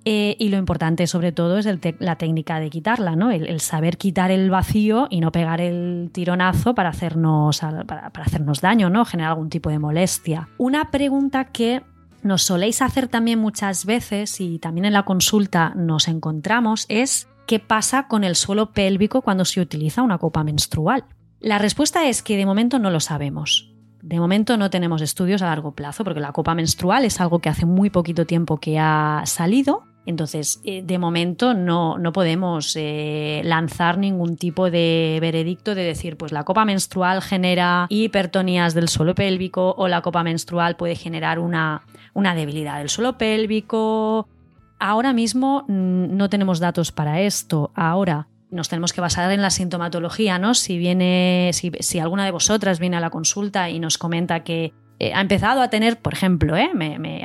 Eh, 0.05 0.35
y 0.39 0.49
lo 0.49 0.57
importante, 0.57 1.07
sobre 1.07 1.31
todo, 1.31 1.57
es 1.57 1.67
la 1.99 2.15
técnica 2.15 2.59
de 2.59 2.69
quitarla. 2.69 3.13
El, 3.31 3.59
saber 3.59 3.97
quitar 3.97 4.31
el 4.31 4.49
vacío 4.49 5.07
y 5.09 5.19
no 5.19 5.31
pegar 5.31 5.61
el 5.61 6.09
tironazo 6.11 6.73
para 6.73 6.89
hacernos, 6.89 7.59
para, 7.85 8.11
hacernos 8.15 8.61
daño. 8.61 8.89
Generar 9.05 9.31
algún 9.31 9.49
tipo 9.49 9.69
de 9.69 9.79
molestia. 9.79 10.49
Una 10.57 10.89
pregunta 10.91 11.45
que 11.45 11.83
nos 12.23 12.43
soléis 12.43 12.81
hacer 12.81 13.07
también 13.07 13.39
muchas 13.39 13.85
veces 13.85 14.41
y 14.41 14.59
también 14.59 14.85
en 14.85 14.93
la 14.93 15.03
consulta 15.03 15.73
nos 15.75 16.07
encontramos 16.07 16.85
es 16.89 17.27
qué 17.45 17.59
pasa 17.59 18.07
con 18.07 18.23
el 18.23 18.35
suelo 18.35 18.71
pélvico 18.71 19.21
cuando 19.21 19.45
se 19.45 19.61
utiliza 19.61 20.01
una 20.01 20.17
copa 20.17 20.43
menstrual. 20.43 21.05
La 21.39 21.57
respuesta 21.57 22.07
es 22.07 22.21
que 22.21 22.35
de 22.37 22.45
momento 22.45 22.79
no 22.79 22.89
lo 22.89 22.99
sabemos. 22.99 23.73
De 24.01 24.19
momento 24.19 24.57
no 24.57 24.69
tenemos 24.69 25.01
estudios 25.01 25.41
a 25.41 25.47
largo 25.47 25.73
plazo 25.73 26.03
porque 26.03 26.19
la 26.19 26.31
copa 26.31 26.55
menstrual 26.55 27.05
es 27.05 27.19
algo 27.19 27.39
que 27.39 27.49
hace 27.49 27.65
muy 27.65 27.89
poquito 27.89 28.25
tiempo 28.25 28.57
que 28.57 28.79
ha 28.79 29.23
salido. 29.25 29.83
Entonces, 30.09 30.59
eh, 30.63 30.81
de 30.83 30.97
momento 30.97 31.53
no, 31.53 31.95
podemos 32.11 32.75
eh, 32.75 33.41
lanzar 33.45 33.99
ningún 33.99 34.37
tipo 34.37 34.71
de 34.71 35.19
veredicto 35.21 35.75
de 35.75 35.83
decir, 35.83 36.17
pues 36.17 36.31
la 36.31 36.43
copa 36.45 36.65
menstrual 36.65 37.21
genera 37.21 37.85
hipertonías 37.89 38.73
del 38.73 38.89
suelo 38.89 39.13
pélvico 39.13 39.75
o 39.77 39.87
la 39.87 40.01
copa 40.01 40.23
menstrual 40.23 40.77
puede 40.77 40.95
generar 40.95 41.37
una, 41.37 41.83
una 42.15 42.33
debilidad 42.33 42.79
del 42.79 42.89
suelo 42.89 43.19
pélvico. 43.19 44.27
Ahora 44.79 45.13
mismo 45.13 45.65
mm, 45.67 46.17
no 46.17 46.27
tenemos 46.27 46.59
datos 46.59 46.91
para 46.91 47.21
esto. 47.21 47.71
Ahora, 47.75 48.29
nos 48.49 48.67
tenemos 48.67 48.93
que 48.93 49.01
basar 49.01 49.31
en 49.31 49.43
la 49.43 49.51
sintomatología, 49.51 50.39
¿no? 50.39 50.55
Si 50.55 50.79
viene, 50.79 51.51
si, 51.53 51.99
alguna 51.99 52.25
de 52.25 52.31
vosotras 52.31 52.79
viene 52.79 52.97
a 52.97 52.99
la 52.99 53.11
consulta 53.11 53.69
y 53.69 53.79
nos 53.79 53.99
comenta 53.99 54.43
que 54.43 54.73
eh, 54.99 55.13
ha 55.13 55.21
empezado 55.21 55.61
a 55.61 55.69
tener, 55.69 55.97
por 55.97 56.13
ejemplo, 56.13 56.57
¿eh? 56.57 56.69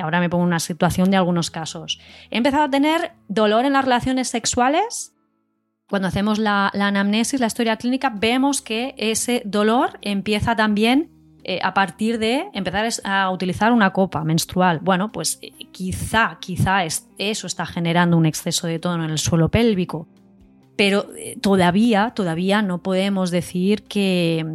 ahora 0.01 0.21
me 0.21 0.29
pongo 0.29 0.45
una 0.45 0.61
situación 0.61 1.11
de 1.11 1.17
algunos 1.17 1.51
casos, 1.51 1.99
he 2.31 2.37
empezado 2.37 2.63
a 2.63 2.69
tener 2.69 3.11
dolor 3.27 3.65
en 3.65 3.73
las 3.73 3.83
relaciones 3.83 4.29
sexuales. 4.29 5.13
Cuando 5.87 6.07
hacemos 6.07 6.39
la, 6.39 6.69
anamnesis, 6.69 7.39
la 7.39 7.47
historia 7.47 7.75
clínica, 7.75 8.09
vemos 8.09 8.61
que 8.61 8.95
ese 8.97 9.43
dolor 9.45 9.99
empieza 10.01 10.55
también 10.55 11.11
eh, 11.43 11.59
a 11.61 11.75
partir 11.75 12.17
de 12.17 12.49
empezar 12.53 12.87
a 13.03 13.29
utilizar 13.29 13.71
una 13.71 13.91
copa 13.91 14.23
menstrual. 14.23 14.79
Bueno, 14.79 15.11
pues 15.11 15.39
quizá, 15.71 16.37
quizá 16.39 16.85
eso 16.85 17.45
está 17.45 17.65
generando 17.67 18.17
un 18.17 18.25
exceso 18.25 18.65
de 18.65 18.79
tono 18.79 19.03
en 19.03 19.11
el 19.11 19.19
suelo 19.19 19.49
pélvico 19.49 20.07
pero 20.75 21.05
eh, 21.17 21.37
todavía, 21.41 22.11
todavía 22.13 22.61
no 22.61 22.79
podemos 22.79 23.31
decir 23.31 23.83
que, 23.83 24.45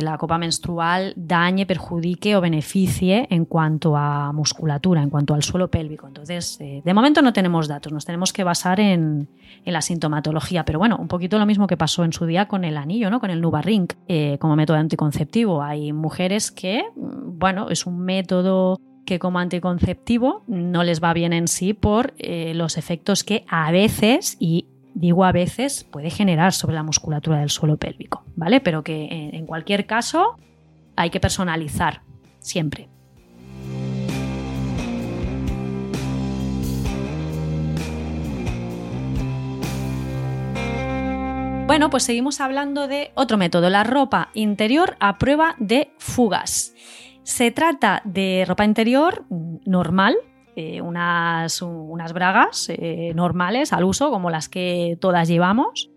la 0.00 0.18
copa 0.18 0.38
menstrual 0.38 1.12
dañe, 1.16 1.66
perjudique 1.66 2.36
o 2.36 2.40
beneficie 2.40 3.26
en 3.30 3.44
cuanto 3.44 3.96
a 3.96 4.32
musculatura, 4.32 5.02
en 5.02 5.10
cuanto 5.10 5.34
al 5.34 5.42
suelo 5.42 5.68
pélvico. 5.68 6.06
Entonces, 6.06 6.58
eh, 6.60 6.82
de 6.84 6.94
momento 6.94 7.22
no 7.22 7.32
tenemos 7.32 7.68
datos, 7.68 7.92
nos 7.92 8.04
tenemos 8.04 8.32
que 8.32 8.44
basar 8.44 8.80
en, 8.80 9.28
la 9.64 9.82
sintomatología. 9.82 10.64
Pero 10.64 10.78
bueno, 10.78 10.96
un 10.96 11.08
poquito 11.08 11.38
lo 11.38 11.44
mismo 11.44 11.66
que 11.66 11.76
pasó 11.76 12.04
en 12.04 12.12
su 12.12 12.24
día 12.24 12.48
con 12.48 12.64
el 12.64 12.78
anillo, 12.78 13.10
¿no? 13.10 13.20
con 13.20 13.30
el 13.30 13.40
Nubarring, 13.42 13.88
eh, 14.06 14.38
como 14.40 14.56
método 14.56 14.78
anticonceptivo. 14.78 15.62
Hay 15.62 15.92
mujeres 15.92 16.50
que, 16.50 16.84
mm, 16.96 17.38
bueno, 17.38 17.68
es 17.68 17.84
un 17.84 17.98
método 17.98 18.80
que 19.04 19.18
como 19.18 19.38
anticonceptivo 19.38 20.42
no 20.46 20.84
les 20.84 21.02
va 21.02 21.12
bien 21.12 21.32
en 21.32 21.48
sí 21.48 21.72
por 21.72 22.12
los 22.18 22.76
efectos 22.76 23.24
que 23.24 23.46
a 23.48 23.72
veces 23.72 24.36
y 24.38 24.66
digo 24.98 25.24
a 25.24 25.32
veces, 25.32 25.84
puede 25.84 26.10
generar 26.10 26.52
sobre 26.52 26.74
la 26.74 26.82
musculatura 26.82 27.38
del 27.38 27.50
suelo 27.50 27.76
pélvico, 27.76 28.24
¿vale? 28.34 28.60
Pero 28.60 28.82
que 28.82 29.30
en 29.32 29.46
cualquier 29.46 29.86
caso 29.86 30.36
hay 30.96 31.10
que 31.10 31.20
personalizar 31.20 32.02
siempre. 32.40 32.88
Bueno, 41.66 41.90
pues 41.90 42.02
seguimos 42.02 42.40
hablando 42.40 42.88
de 42.88 43.12
otro 43.14 43.36
método, 43.36 43.70
la 43.70 43.84
ropa 43.84 44.30
interior 44.34 44.96
a 45.00 45.18
prueba 45.18 45.54
de 45.58 45.92
fugas. 45.98 46.74
Se 47.22 47.50
trata 47.50 48.00
de 48.04 48.44
ropa 48.48 48.64
interior 48.64 49.26
normal, 49.28 50.16
eh, 50.60 50.80
unas, 50.80 51.62
unas, 51.62 52.12
bragas 52.12 52.68
eh, 52.68 53.12
normales 53.14 53.72
al 53.72 53.84
uso, 53.84 54.10
como 54.10 54.28
las 54.28 54.48
que 54.48 54.98
todas 55.00 55.28
llevamos, 55.28 55.88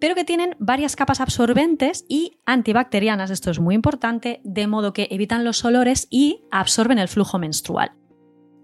pero 0.00 0.14
que 0.14 0.22
tienen 0.22 0.54
varias 0.60 0.94
capas 0.94 1.20
absorbentes 1.20 2.04
y 2.08 2.38
antibacterianas, 2.46 3.30
esto 3.30 3.50
es 3.50 3.58
muy 3.58 3.74
importante, 3.74 4.40
de 4.44 4.68
modo 4.68 4.92
que 4.92 5.08
evitan 5.10 5.42
los 5.42 5.64
olores 5.64 6.06
y 6.10 6.44
absorben 6.52 7.00
el 7.00 7.08
flujo 7.08 7.40
menstrual. 7.40 7.90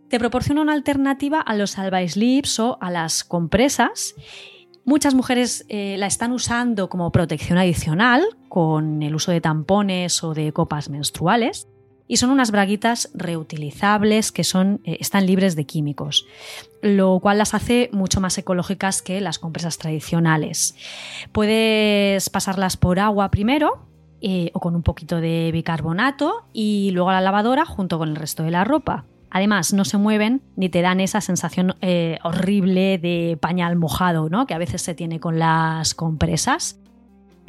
Te 0.09 0.21
proporciona 0.21 0.63
una 0.63 0.73
alternativa 0.73 1.41
a 1.41 1.57
los 1.57 1.79
alba 1.79 2.07
slips 2.07 2.61
o 2.61 2.79
a 2.81 2.93
las 2.93 3.25
compresas. 3.25 4.15
Muchas 4.85 5.17
mujeres 5.17 5.67
eh, 5.69 5.97
la 5.99 6.07
están 6.07 6.31
usando 6.31 6.89
como 6.89 7.11
protección 7.11 7.59
adicional 7.59 8.23
con 8.49 9.03
el 9.03 9.17
uso 9.17 9.33
de 9.33 9.41
tampones 9.41 10.23
o 10.23 10.33
de 10.33 10.53
copas 10.53 10.91
menstruales 10.91 11.67
y 12.11 12.17
son 12.17 12.31
unas 12.31 12.51
braguitas 12.51 13.09
reutilizables 13.15 14.33
que 14.33 14.43
son, 14.43 14.81
eh, 14.83 14.97
están 14.99 15.27
libres 15.27 15.55
de 15.55 15.65
químicos, 15.65 16.27
lo 16.83 17.21
cual 17.21 17.39
las 17.39 17.55
hace 17.55 17.89
mucho 17.93 18.21
más 18.21 18.37
ecológicas 18.37 19.01
que 19.01 19.21
las 19.21 19.39
compresas 19.39 19.79
tradicionales. 19.79 20.75
Puedes 21.31 22.29
pasarlas 22.29 22.77
por 22.77 22.99
agua 22.99 23.31
primero 23.31 23.87
eh, 24.21 24.51
o 24.55 24.59
con 24.59 24.75
un 24.75 24.83
poquito 24.83 25.21
de 25.21 25.51
bicarbonato 25.53 26.47
y 26.53 26.91
luego 26.91 27.11
a 27.11 27.13
la 27.13 27.21
lavadora 27.21 27.65
junto 27.65 27.97
con 27.97 28.09
el 28.09 28.17
resto 28.17 28.43
de 28.43 28.51
la 28.51 28.65
ropa. 28.65 29.05
Además, 29.31 29.73
no 29.73 29.85
se 29.85 29.97
mueven 29.97 30.43
ni 30.57 30.69
te 30.69 30.83
dan 30.83 30.99
esa 30.99 31.21
sensación 31.21 31.77
eh, 31.81 32.19
horrible 32.25 32.99
de 32.99 33.39
pañal 33.41 33.77
mojado, 33.77 34.29
¿no? 34.29 34.49
Que 34.49 34.55
a 34.55 34.59
veces 34.59 34.83
se 34.83 34.95
tiene 34.97 35.21
con 35.21 35.39
las 35.39 35.95
compresas 35.95 36.81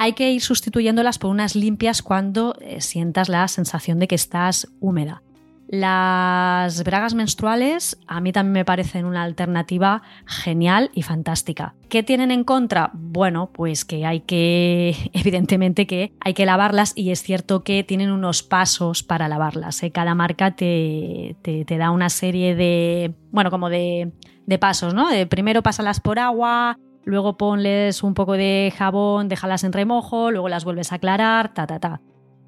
hay 0.01 0.13
que 0.13 0.31
ir 0.31 0.41
sustituyéndolas 0.41 1.19
por 1.19 1.29
unas 1.29 1.55
limpias 1.55 2.01
cuando 2.01 2.55
eh, 2.59 2.81
sientas 2.81 3.29
la 3.29 3.47
sensación 3.47 3.99
de 3.99 4.07
que 4.07 4.15
estás 4.15 4.67
húmeda. 4.79 5.21
Las 5.67 6.83
bragas 6.83 7.13
menstruales 7.13 7.99
a 8.07 8.19
mí 8.19 8.31
también 8.31 8.53
me 8.53 8.65
parecen 8.65 9.05
una 9.05 9.21
alternativa 9.21 10.01
genial 10.25 10.89
y 10.95 11.03
fantástica. 11.03 11.75
¿Qué 11.87 12.01
tienen 12.01 12.31
en 12.31 12.43
contra? 12.43 12.89
Bueno, 12.93 13.51
pues 13.53 13.85
que 13.85 14.07
hay 14.07 14.21
que, 14.21 14.95
evidentemente 15.13 15.85
que 15.85 16.13
hay 16.19 16.33
que 16.33 16.47
lavarlas 16.47 16.93
y 16.95 17.11
es 17.11 17.21
cierto 17.21 17.63
que 17.63 17.83
tienen 17.83 18.09
unos 18.11 18.41
pasos 18.41 19.03
para 19.03 19.27
lavarlas. 19.27 19.83
¿eh? 19.83 19.91
Cada 19.91 20.15
marca 20.15 20.55
te, 20.55 21.35
da 21.77 21.91
una 21.91 22.09
serie 22.09 22.55
de, 22.55 23.13
bueno, 23.29 23.51
como 23.51 23.69
de, 23.69 24.11
de 24.47 24.57
pasos, 24.57 24.95
¿no? 24.95 25.11
De 25.11 25.27
primero 25.27 25.61
pásalas 25.61 25.99
por 25.99 26.17
agua, 26.17 26.75
luego 27.03 27.37
ponles 27.37 28.03
un 28.03 28.13
poco 28.13 28.33
de 28.33 28.73
jabón, 28.75 29.27
déjalas 29.27 29.63
en 29.63 29.73
remojo, 29.73 30.31
luego 30.31 30.49
las 30.49 30.63
vuelves 30.63 30.91
a 30.91 30.95
aclarar, 30.95 31.53
ta, 31.53 31.67
ta, 31.67 31.79
ta. 31.79 32.01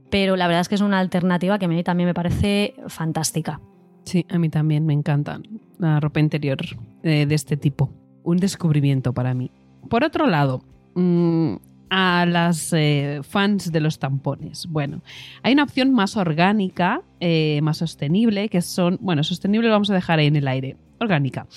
Pero 0.10 0.36
la 0.36 0.48
verdad 0.48 0.62
es 0.62 0.70
que 0.70 0.76
es 0.76 0.82
una 0.82 1.00
alternativa 1.00 1.58
que 1.58 1.66
a 1.66 1.68
mí 1.68 1.84
también 1.84 2.08
me 2.08 2.14
parece 2.14 2.76
fantástica. 2.88 3.60
Sí, 4.04 4.26
a 4.30 4.38
mí 4.38 4.50
también 4.50 4.86
me 4.86 4.94
encanta 4.94 5.40
la 5.80 6.00
ropa 6.00 6.20
interior 6.20 6.60
eh, 7.04 7.26
de 7.26 7.36
este 7.36 7.58
tipo. 7.58 7.90
Un 8.24 8.38
descubrimiento 8.38 9.14
para 9.14 9.34
mí. 9.34 9.50
Por 9.90 10.04
otro 10.04 10.28
lado, 10.28 10.62
mm, 10.96 11.56
a 11.90 12.26
las 12.26 12.74
eh, 12.74 13.22
fans 13.24 13.72
de 13.72 13.80
los 13.80 14.00
tampones. 14.00 14.68
Bueno, 14.68 15.02
hay 15.42 15.54
una 15.54 15.64
opción 15.64 15.92
más 15.94 16.18
orgánica, 16.18 17.02
eh, 17.20 17.60
más 17.64 17.78
sostenible, 17.78 18.50
que 18.50 18.62
son, 18.62 18.98
bueno, 19.02 19.24
sostenible 19.24 19.68
lo 19.68 19.76
vamos 19.76 19.90
a 19.90 19.94
dejar 19.94 20.20
ahí 20.20 20.28
en 20.28 20.36
el 20.36 20.48
aire, 20.48 20.78
orgánica 21.00 21.48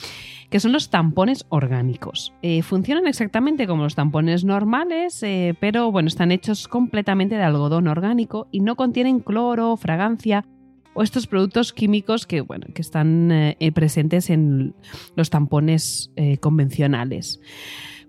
que 0.50 0.60
son 0.60 0.72
los 0.72 0.90
tampones 0.90 1.46
orgánicos. 1.48 2.32
Eh, 2.42 2.62
funcionan 2.62 3.06
exactamente 3.06 3.66
como 3.66 3.84
los 3.84 3.94
tampones 3.94 4.44
normales, 4.44 5.22
eh, 5.22 5.54
pero 5.60 5.90
bueno, 5.90 6.08
están 6.08 6.32
hechos 6.32 6.68
completamente 6.68 7.36
de 7.36 7.42
algodón 7.42 7.88
orgánico 7.88 8.48
y 8.50 8.60
no 8.60 8.76
contienen 8.76 9.20
cloro, 9.20 9.76
fragancia 9.76 10.44
o 10.94 11.02
estos 11.02 11.26
productos 11.26 11.72
químicos 11.72 12.26
que, 12.26 12.40
bueno, 12.40 12.66
que 12.72 12.80
están 12.80 13.30
eh, 13.30 13.72
presentes 13.72 14.30
en 14.30 14.74
los 15.14 15.28
tampones 15.28 16.10
convencionales. 16.40 17.40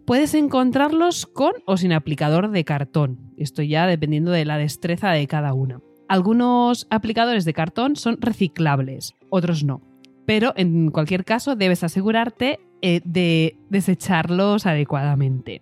Puedes 0.05 0.33
encontrarlos 0.35 1.25
con 1.25 1.51
o 1.65 1.75
sin 1.75 1.91
aplicador 1.91 2.49
de 2.51 2.63
cartón, 2.63 3.33
esto 3.35 3.61
ya 3.61 3.87
dependiendo 3.87 4.31
de 4.31 4.45
la 4.45 4.57
destreza 4.57 5.11
de 5.11 5.27
cada 5.27 5.53
una. 5.53 5.81
Algunos 6.07 6.87
aplicadores 6.89 7.43
de 7.43 7.51
cartón 7.51 7.97
son 7.97 8.21
reciclables, 8.21 9.15
otros 9.29 9.65
no 9.65 9.81
pero 10.27 10.51
en 10.57 10.91
cualquier 10.91 11.23
caso 11.23 11.55
debes 11.55 11.85
asegurarte 11.85 12.59
eh, 12.81 12.99
de 13.05 13.55
desecharlos 13.69 14.65
adecuadamente. 14.65 15.61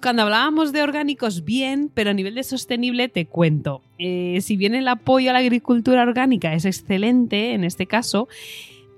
Cuando 0.00 0.22
hablábamos 0.22 0.72
de 0.72 0.82
orgánicos, 0.82 1.44
bien, 1.44 1.90
pero 1.92 2.10
a 2.10 2.14
nivel 2.14 2.34
de 2.34 2.42
sostenible 2.42 3.10
te 3.10 3.26
cuento. 3.26 3.82
Eh, 3.98 4.38
si 4.40 4.56
bien 4.56 4.74
el 4.74 4.88
apoyo 4.88 5.28
a 5.28 5.34
la 5.34 5.40
agricultura 5.40 6.02
orgánica 6.02 6.54
es 6.54 6.64
excelente 6.64 7.52
en 7.52 7.64
este 7.64 7.86
caso, 7.86 8.28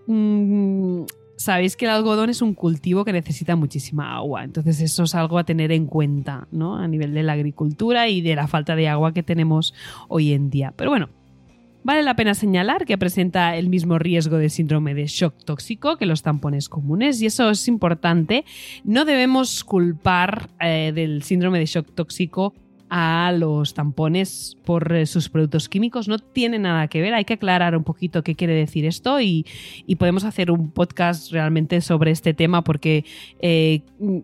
mm, 0.06 1.02
sabéis 1.36 1.76
que 1.76 1.86
el 1.86 1.90
algodón 1.90 2.30
es 2.30 2.40
un 2.40 2.54
cultivo 2.54 3.04
que 3.04 3.12
necesita 3.12 3.56
muchísima 3.56 4.14
agua. 4.14 4.44
Entonces 4.44 4.80
eso 4.80 5.02
es 5.02 5.16
algo 5.16 5.38
a 5.38 5.44
tener 5.44 5.72
en 5.72 5.86
cuenta, 5.86 6.46
¿no? 6.52 6.76
A 6.76 6.86
nivel 6.86 7.14
de 7.14 7.24
la 7.24 7.32
agricultura 7.32 8.08
y 8.08 8.20
de 8.20 8.36
la 8.36 8.46
falta 8.46 8.76
de 8.76 8.88
agua 8.88 9.12
que 9.12 9.24
tenemos 9.24 9.74
hoy 10.06 10.32
en 10.32 10.50
día. 10.50 10.72
Pero 10.76 10.90
bueno, 10.90 11.08
Vale 11.84 12.02
la 12.02 12.16
pena 12.16 12.32
señalar 12.32 12.86
que 12.86 12.96
presenta 12.96 13.56
el 13.56 13.68
mismo 13.68 13.98
riesgo 13.98 14.38
de 14.38 14.48
síndrome 14.48 14.94
de 14.94 15.06
shock 15.06 15.34
tóxico 15.44 15.98
que 15.98 16.06
los 16.06 16.22
tampones 16.22 16.70
comunes 16.70 17.20
y 17.20 17.26
eso 17.26 17.50
es 17.50 17.68
importante. 17.68 18.46
No 18.84 19.04
debemos 19.04 19.62
culpar 19.64 20.48
eh, 20.60 20.92
del 20.94 21.22
síndrome 21.22 21.58
de 21.58 21.66
shock 21.66 21.94
tóxico 21.94 22.54
a 22.88 23.32
los 23.36 23.74
tampones 23.74 24.56
por 24.64 24.94
eh, 24.94 25.04
sus 25.04 25.28
productos 25.28 25.68
químicos. 25.68 26.08
No 26.08 26.18
tiene 26.18 26.58
nada 26.58 26.88
que 26.88 27.00
ver, 27.00 27.12
hay 27.12 27.24
que 27.24 27.34
aclarar 27.34 27.76
un 27.76 27.84
poquito 27.84 28.22
qué 28.22 28.34
quiere 28.34 28.54
decir 28.54 28.84
esto 28.86 29.20
y, 29.20 29.44
podemos 29.98 30.24
hacer 30.24 30.50
un 30.50 30.70
podcast 30.70 31.32
realmente 31.32 31.80
sobre 31.80 32.10
este 32.10 32.34
tema 32.34 32.62
porque 32.64 33.04
eh, 33.40 33.82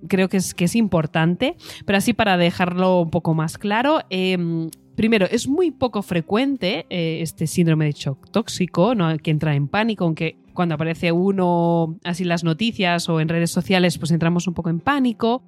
creo 0.08 0.28
que 0.28 0.36
es, 0.36 0.54
que 0.54 0.64
es 0.64 0.76
importante. 0.76 1.56
Pero 1.84 1.98
así 1.98 2.12
para 2.12 2.36
dejarlo 2.36 3.00
un 3.00 3.10
poco 3.10 3.34
más 3.34 3.58
claro, 3.58 4.00
em, 4.08 4.70
Primero, 5.00 5.25
es 5.30 5.49
muy 5.49 5.71
poco 5.71 6.02
frecuente 6.02 6.85
eh, 6.90 7.23
este 7.23 7.47
síndrome 7.47 7.87
de 7.87 7.92
shock 7.92 8.30
tóxico, 8.30 8.95
¿no? 8.95 9.16
que 9.16 9.30
entra 9.30 9.54
en 9.54 9.66
pánico, 9.66 10.04
aunque 10.04 10.37
cuando 10.52 10.75
aparece 10.75 11.11
uno 11.11 11.97
así 12.04 12.25
en 12.25 12.28
las 12.28 12.45
noticias 12.45 13.09
o 13.09 13.19
en 13.19 13.30
redes 13.30 13.50
sociales, 13.50 13.97
pues 13.97 14.11
entramos 14.11 14.47
un 14.47 14.52
poco 14.52 14.69
en 14.69 14.78
pánico. 14.78 15.42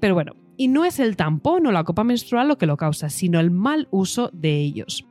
pero 0.00 0.14
bueno, 0.14 0.36
y 0.56 0.68
no 0.68 0.86
es 0.86 1.00
el 1.00 1.16
tampón 1.16 1.66
o 1.66 1.70
la 1.70 1.84
copa 1.84 2.02
menstrual 2.02 2.48
lo 2.48 2.56
que 2.56 2.64
lo 2.64 2.78
causa, 2.78 3.10
sino 3.10 3.40
el 3.40 3.50
mal 3.50 3.88
uso 3.90 4.30
de 4.32 4.62
ellos. 4.62 5.04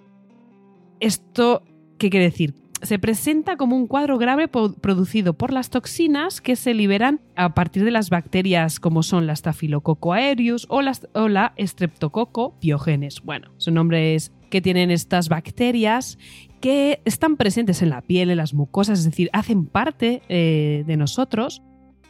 ¿Esto 1.00 1.62
qué 2.00 2.10
quiere 2.10 2.26
decir? 2.26 2.56
Se 2.82 3.00
presenta 3.00 3.58
como 3.58 3.76
un 3.76 3.88
cuadro 3.88 4.18
grave 4.18 4.48
producido 4.48 5.34
por 5.34 5.54
las 5.54 5.70
toxinas 5.70 6.42
que 6.42 6.56
se 6.56 6.74
liberan 6.74 7.22
a 7.36 7.54
partir 7.54 7.84
de 7.84 7.92
las 7.92 8.10
bacterias 8.10 8.80
como 8.80 9.04
son 9.04 9.28
la 9.28 9.36
Staphylococcus 9.36 10.18
aureus 10.18 10.68
o, 10.70 10.82
la 10.82 11.54
Streptococcus 11.60 12.54
pyogenes. 12.60 13.22
Bueno, 13.22 13.52
su 13.58 13.72
nombre 13.72 14.16
es 14.16 14.32
que 14.50 14.62
tienen 14.62 14.92
estas 14.92 15.30
bacterias 15.30 16.18
que 16.60 17.02
están 17.06 17.38
presentes 17.38 17.82
en 17.82 17.90
la 17.90 18.02
piel, 18.02 18.30
en 18.30 18.38
las 18.38 18.54
mucosas, 18.54 19.00
es 19.00 19.06
decir, 19.06 19.30
hacen 19.34 19.66
parte 19.66 20.22
eh, 20.30 20.84
de 20.86 20.98
nosotros, 20.98 21.62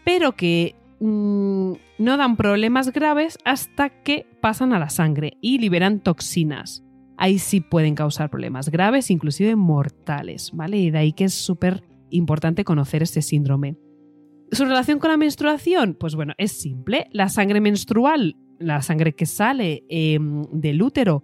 pero 0.04 0.36
que 0.36 0.76
Mm, 1.04 1.74
no 1.98 2.16
dan 2.16 2.38
problemas 2.38 2.94
graves 2.94 3.40
hasta 3.44 3.90
que 3.90 4.28
pasan 4.40 4.72
a 4.72 4.78
la 4.78 4.92
sangre 4.92 5.36
y 5.42 5.58
liberan 5.58 6.00
toxinas. 6.00 6.84
Ahí 7.22 7.38
sí 7.38 7.62
pueden 7.62 7.94
causar 7.94 8.32
problemas 8.32 8.70
graves, 8.70 9.12
inclusive 9.12 9.56
mortales, 9.56 10.50
¿vale? 10.56 10.78
Y 10.78 10.90
de 10.90 10.98
ahí 10.98 11.14
que 11.14 11.26
es 11.26 11.36
súper 11.36 11.84
importante 12.10 12.64
conocer 12.64 13.04
este 13.04 13.22
síndrome. 13.22 13.78
¿Su 14.52 14.66
relación 14.66 14.98
con 14.98 15.12
la 15.12 15.18
menstruación? 15.18 15.94
Pues 15.94 16.16
bueno, 16.16 16.34
es 16.40 16.52
simple. 16.52 17.10
La 17.12 17.30
sangre 17.30 17.62
menstrual, 17.62 18.38
la 18.58 18.82
sangre 18.82 19.14
que 19.14 19.28
sale 19.28 19.84
em, 19.88 20.42
del 20.52 20.82
útero, 20.82 21.24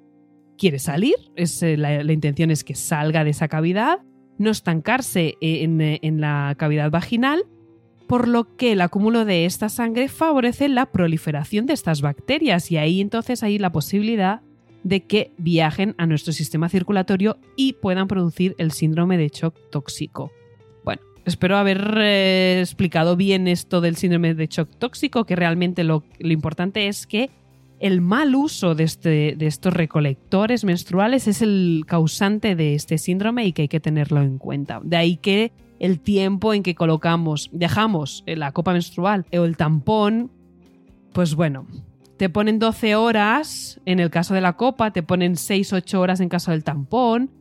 quiere 0.55 0.77
salir. 0.77 1.15
Es, 1.35 1.63
eh, 1.63 1.77
la, 1.77 2.13
intención 2.13 2.51
es 2.51 2.63
que 2.63 2.75
salga 2.75 3.23
de 3.23 3.31
esa 3.31 3.47
cavidad, 3.47 3.97
no 4.37 4.51
estancarse 4.51 5.33
eh, 5.41 5.63
en, 5.63 5.81
eh, 5.81 5.97
en 6.03 6.21
la 6.21 6.53
cavidad 6.59 6.91
vaginal 6.91 7.43
por 8.07 8.27
lo 8.27 8.55
que 8.55 8.73
el 8.73 8.81
acúmulo 8.81 9.25
de 9.25 9.45
esta 9.45 9.67
sangre 9.67 10.09
favorece 10.09 10.69
la 10.69 10.85
proliferación 10.91 11.65
de 11.65 11.73
estas 11.73 12.01
bacterias 12.01 12.71
y 12.71 12.77
ahí 12.77 13.01
entonces 13.01 13.41
hay 13.41 13.57
la 13.57 13.71
posibilidad 13.71 14.43
de 14.87 15.03
que 15.03 15.33
viajen 15.37 15.95
a 15.97 16.05
nuestro 16.05 16.31
sistema 16.31 16.69
circulatorio 16.69 17.37
y 17.57 17.73
puedan 17.73 18.07
producir 18.07 18.55
el 18.57 18.71
síndrome 18.71 19.17
de 19.17 19.27
shock 19.27 19.55
tóxico. 19.69 20.31
Bueno, 20.85 21.01
espero 21.25 21.57
haber 21.57 21.97
eh, 21.97 22.59
explicado 22.61 23.17
bien 23.17 23.49
esto 23.49 23.81
del 23.81 23.97
síndrome 23.97 24.33
de 24.33 24.47
shock 24.47 24.69
tóxico, 24.77 25.25
que 25.25 25.35
realmente 25.35 25.83
lo, 25.83 26.03
importante 26.19 26.87
es 26.87 27.05
que 27.05 27.29
el 27.79 27.99
mal 27.99 28.33
uso 28.33 28.75
de, 28.75 28.85
este, 28.85 29.35
de 29.37 29.45
estos 29.45 29.73
recolectores 29.73 30.63
menstruales 30.63 31.27
es 31.27 31.41
el 31.41 31.83
causante 31.85 32.55
de 32.55 32.73
este 32.73 32.97
síndrome 32.97 33.45
y 33.45 33.51
que 33.51 33.63
hay 33.63 33.67
que 33.67 33.81
tenerlo 33.81 34.21
en 34.21 34.37
cuenta. 34.37 34.79
De 34.83 34.95
ahí 34.95 35.17
que 35.17 35.51
el 35.79 35.99
tiempo 35.99 36.53
en 36.53 36.63
que 36.63 36.75
colocamos, 36.75 37.49
dejamos 37.51 38.23
la 38.25 38.53
copa 38.53 38.71
menstrual 38.71 39.25
o 39.33 39.43
el 39.43 39.57
tampón, 39.57 40.31
pues 41.11 41.35
bueno, 41.35 41.67
te 42.17 42.29
ponen 42.29 42.59
12 42.59 42.95
horas 42.95 43.79
en 43.85 43.99
el 43.99 44.09
caso 44.09 44.33
de 44.33 44.41
la 44.41 44.53
copa, 44.53 44.91
te 44.91 45.03
ponen 45.03 45.33
6-8 45.33 45.95
horas 45.95 46.19
en 46.19 46.29
caso 46.29 46.51
del 46.51 46.63
tampón, 46.63 47.31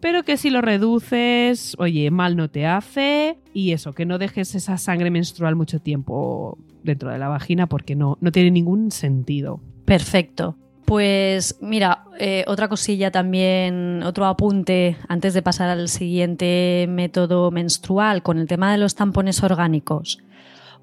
pero 0.00 0.24
que 0.24 0.36
si 0.36 0.50
lo 0.50 0.60
reduces, 0.60 1.74
oye, 1.78 2.10
mal 2.10 2.36
no 2.36 2.48
te 2.48 2.66
hace 2.66 3.38
y 3.54 3.72
eso, 3.72 3.92
que 3.92 4.04
no 4.04 4.18
dejes 4.18 4.54
esa 4.54 4.76
sangre 4.78 5.10
menstrual 5.10 5.56
mucho 5.56 5.80
tiempo 5.80 6.58
dentro 6.82 7.10
de 7.10 7.18
la 7.18 7.28
vagina 7.28 7.66
porque 7.66 7.96
no, 7.96 8.18
no 8.20 8.30
tiene 8.30 8.50
ningún 8.50 8.90
sentido. 8.90 9.60
Perfecto. 9.84 10.56
Pues 10.84 11.58
mira, 11.60 12.04
eh, 12.20 12.44
otra 12.46 12.68
cosilla 12.68 13.10
también, 13.10 14.04
otro 14.04 14.26
apunte 14.26 14.96
antes 15.08 15.34
de 15.34 15.42
pasar 15.42 15.68
al 15.68 15.88
siguiente 15.88 16.86
método 16.88 17.50
menstrual 17.50 18.22
con 18.22 18.38
el 18.38 18.46
tema 18.46 18.70
de 18.70 18.78
los 18.78 18.94
tampones 18.94 19.42
orgánicos. 19.42 20.18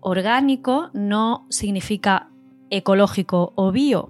Orgánico 0.02 0.90
no 0.94 1.48
significa 1.50 2.33
ecológico 2.74 3.54
o 3.56 3.72
bio. 3.72 4.10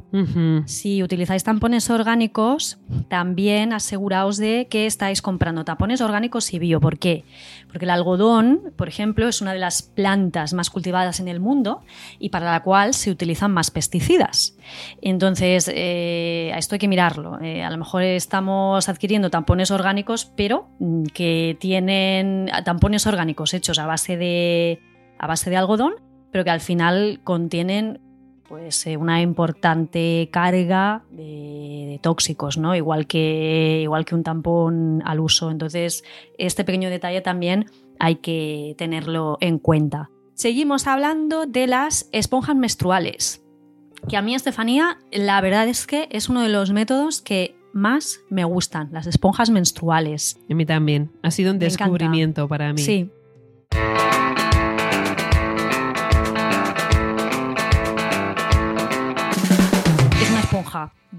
Si 0.66 1.04
utilizáis 1.04 1.44
tampones 1.44 1.90
orgánicos, 1.90 2.80
también 3.10 3.74
aseguraos 3.74 4.38
de 4.38 4.68
que 4.70 4.86
estáis 4.86 5.22
comprando 5.22 5.66
tampones 5.66 6.00
orgánicos 6.00 6.54
y 6.54 6.60
bio. 6.60 6.80
¿Por 6.80 6.98
qué? 6.98 7.26
Porque 7.68 7.84
el 7.84 7.92
algodón, 7.92 8.62
por 8.78 8.88
ejemplo, 8.88 9.28
es 9.28 9.42
una 9.42 9.52
de 9.52 9.60
las 9.60 9.82
plantas 9.82 10.54
más 10.54 10.70
cultivadas 10.70 11.20
en 11.20 11.28
el 11.28 11.42
mundo 11.42 11.82
y 12.20 12.30
para 12.30 12.50
la 12.50 12.64
cual 12.64 12.94
se 12.94 13.12
utilizan 13.12 13.52
más 13.52 13.70
pesticidas. 13.70 14.56
Entonces, 15.02 15.70
eh, 15.74 16.52
a 16.54 16.58
esto 16.58 16.76
hay 16.76 16.80
que 16.80 16.88
mirarlo. 16.88 17.42
Eh, 17.42 17.64
a 17.64 17.70
lo 17.70 17.78
mejor 17.78 18.04
estamos 18.04 18.88
adquiriendo 18.88 19.30
tampones 19.30 19.72
orgánicos, 19.72 20.32
pero 20.38 20.70
mm, 20.80 21.04
que 21.14 21.58
tienen 21.60 22.50
tampones 22.64 23.06
orgánicos 23.08 23.54
hechos 23.54 23.78
a 23.78 23.86
base 23.86 24.16
de, 24.16 24.80
a 25.20 25.28
base 25.28 25.50
de 25.50 25.58
algodón, 25.58 25.96
pero 26.32 26.46
que 26.46 26.50
al 26.50 26.62
final 26.62 27.20
contienen 27.26 28.00
pues 28.48 28.86
eh, 28.88 28.98
una 28.98 29.22
importante 29.22 30.30
carga 30.32 31.04
de, 31.12 32.00
tóxicos, 32.02 32.58
¿no? 32.58 32.76
Igual 32.76 33.08
que, 33.08 33.82
igual 33.84 34.04
que 34.06 34.16
un 34.16 34.24
tampón 34.24 35.02
al 35.06 35.20
uso. 35.20 35.52
Entonces, 35.52 36.04
este 36.38 36.64
pequeño 36.64 36.90
detalle 36.90 37.22
también 37.22 37.68
hay 38.00 38.16
que 38.16 38.76
tenerlo 38.78 39.38
en 39.40 39.60
cuenta. 39.60 40.10
Seguimos 40.34 40.88
hablando 40.88 41.46
de 41.46 41.68
las 41.68 42.10
esponjas 42.12 42.56
menstruales. 42.56 43.44
Que 44.10 44.18
a 44.18 44.22
mí, 44.22 44.36
Estefanía, 44.36 44.98
la 45.12 45.40
verdad 45.40 45.68
es 45.68 45.88
que 45.88 46.10
es 46.12 46.28
uno 46.28 46.42
de 46.42 46.50
los 46.50 46.72
métodos 46.72 47.22
que 47.22 47.56
más 47.74 48.20
me 48.30 48.44
gustan, 48.44 48.90
las 48.92 49.08
esponjas 49.08 49.50
menstruales. 49.50 50.38
A 50.50 50.54
mí 50.54 50.66
también. 50.66 51.12
Ha 51.22 51.32
sido 51.32 51.52
un 51.52 51.60
descubrimiento 51.60 52.48
para 52.48 52.74
mí. 52.74 52.82
Sí, 52.82 53.10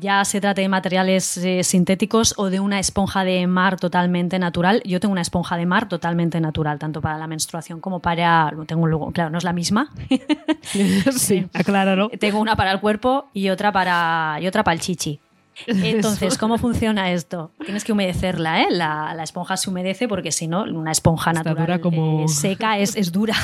Ya 0.01 0.25
se 0.25 0.41
trate 0.41 0.63
de 0.63 0.69
materiales 0.69 1.37
eh, 1.37 1.63
sintéticos 1.63 2.35
o 2.37 2.51
de 2.51 2.59
una 2.59 2.81
esponja 2.81 3.25
de 3.25 3.47
mar 3.47 3.79
totalmente 3.79 4.39
natural. 4.39 4.83
Yo 4.85 4.99
tengo 4.99 5.13
una 5.13 5.21
esponja 5.21 5.57
de 5.57 5.67
mar 5.67 5.89
totalmente 5.89 6.41
natural, 6.41 6.79
tanto 6.79 7.01
para 7.01 7.17
la 7.17 7.27
menstruación 7.27 7.81
como 7.81 8.01
para. 8.01 8.53
Tengo 8.67 8.87
luego, 8.87 9.13
claro, 9.13 9.31
no 9.31 9.39
es 9.39 9.45
la 9.45 9.53
misma. 9.53 9.93
sí, 11.17 11.47
acláralo. 11.55 12.09
Tengo 12.19 12.41
una 12.41 12.57
para 12.57 12.73
el 12.73 12.81
cuerpo 12.81 13.29
y 13.33 13.51
otra 13.51 13.71
para, 13.71 14.39
y 14.41 14.47
otra 14.47 14.65
para 14.65 14.75
el 14.75 14.81
chichi. 14.81 15.21
Entonces, 15.67 16.37
¿cómo 16.39 16.59
funciona 16.59 17.13
esto? 17.13 17.53
Tienes 17.65 17.85
que 17.85 17.93
humedecerla, 17.93 18.63
¿eh? 18.63 18.67
La, 18.71 19.17
esponja 19.23 19.57
se 19.57 19.71
humedece 19.71 20.09
porque 20.09 20.33
si 20.33 20.49
no, 20.49 20.63
una 20.65 20.91
esponja 20.91 21.33
natural 21.33 21.81
como... 21.81 22.25
Eh, 22.25 22.29
seca 22.29 22.79
es, 22.79 22.97
es 22.97 23.13
dura. 23.13 23.37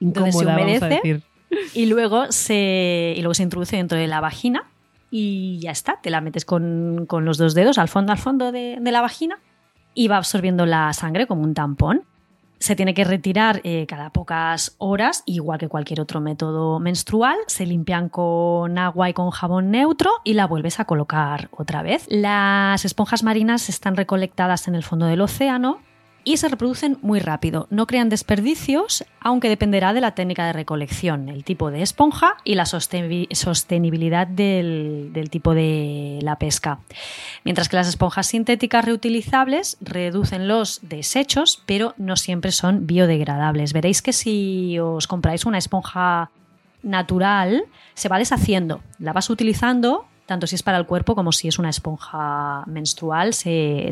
Entonces 0.00 0.38
se 0.38 0.46
humedece 0.46 1.22
y 1.74 1.86
luego 1.86 2.30
se, 2.30 3.14
y 3.16 3.20
luego 3.20 3.34
se 3.34 3.42
introduce 3.42 3.76
dentro 3.76 3.98
de 3.98 4.06
la 4.06 4.20
vagina 4.20 4.64
y 5.10 5.58
ya 5.60 5.70
está, 5.70 5.98
te 6.02 6.10
la 6.10 6.20
metes 6.20 6.44
con, 6.44 7.06
los 7.08 7.38
dos 7.38 7.54
dedos 7.54 7.78
al 7.78 7.88
fondo, 7.88 8.12
al 8.12 8.18
fondo 8.18 8.52
de, 8.52 8.78
la 8.80 9.00
vagina 9.00 9.38
y 9.94 10.08
va 10.08 10.16
absorbiendo 10.16 10.66
la 10.66 10.92
sangre 10.92 11.26
como 11.26 11.42
un 11.42 11.54
tampón. 11.54 12.04
Se 12.60 12.74
tiene 12.74 12.92
que 12.92 13.04
retirar 13.04 13.60
eh, 13.62 13.86
cada 13.86 14.10
pocas 14.10 14.74
horas, 14.78 15.22
igual 15.26 15.60
que 15.60 15.68
cualquier 15.68 16.00
otro 16.00 16.20
método 16.20 16.80
menstrual. 16.80 17.36
Se 17.46 17.64
limpian 17.64 18.08
con 18.08 18.78
agua 18.78 19.08
y 19.08 19.12
con 19.12 19.30
jabón 19.30 19.70
neutro 19.70 20.10
y 20.24 20.34
la 20.34 20.46
vuelves 20.46 20.80
a 20.80 20.84
colocar 20.84 21.48
otra 21.52 21.82
vez. 21.82 22.06
Las 22.08 22.84
esponjas 22.84 23.22
marinas 23.22 23.68
están 23.68 23.96
recolectadas 23.96 24.66
en 24.66 24.74
el 24.74 24.82
fondo 24.82 25.06
del 25.06 25.20
océano 25.20 25.78
y 26.28 26.36
se 26.36 26.48
reproducen 26.48 26.98
muy 27.00 27.20
rápido. 27.20 27.68
No 27.70 27.86
crean 27.86 28.10
desperdicios, 28.10 29.02
aunque 29.18 29.48
dependerá 29.48 29.94
de 29.94 30.02
la 30.02 30.10
técnica 30.10 30.44
de 30.44 30.52
recolección, 30.52 31.30
el 31.30 31.42
tipo 31.42 31.70
de 31.70 31.80
esponja 31.80 32.36
y 32.44 32.54
la 32.54 32.66
sostenibilidad 32.66 34.26
del, 34.26 35.28
tipo 35.30 35.54
de 35.54 36.18
la 36.20 36.36
pesca. 36.36 36.80
Mientras 37.44 37.70
que 37.70 37.76
las 37.76 37.88
esponjas 37.88 38.26
sintéticas 38.26 38.84
reutilizables 38.84 39.78
reducen 39.80 40.48
los 40.48 40.80
desechos, 40.82 41.62
pero 41.64 41.94
no 41.96 42.16
siempre 42.16 42.52
son 42.52 42.86
biodegradables. 42.86 43.72
Veréis 43.72 44.02
que 44.02 44.12
si 44.12 44.78
os 44.78 45.06
compráis 45.06 45.46
una 45.46 45.56
esponja 45.56 46.30
natural, 46.82 47.64
se 47.94 48.10
va 48.10 48.18
deshaciendo. 48.18 48.82
La 48.98 49.14
vas 49.14 49.30
utilizando 49.30 50.04
tanto 50.28 50.46
si 50.46 50.56
es 50.56 50.62
para 50.62 50.76
el 50.76 50.84
cuerpo 50.84 51.14
como 51.14 51.32
si 51.32 51.48
es 51.48 51.58
una 51.58 51.70
esponja 51.70 52.62
menstrual, 52.66 53.32
se, 53.32 53.90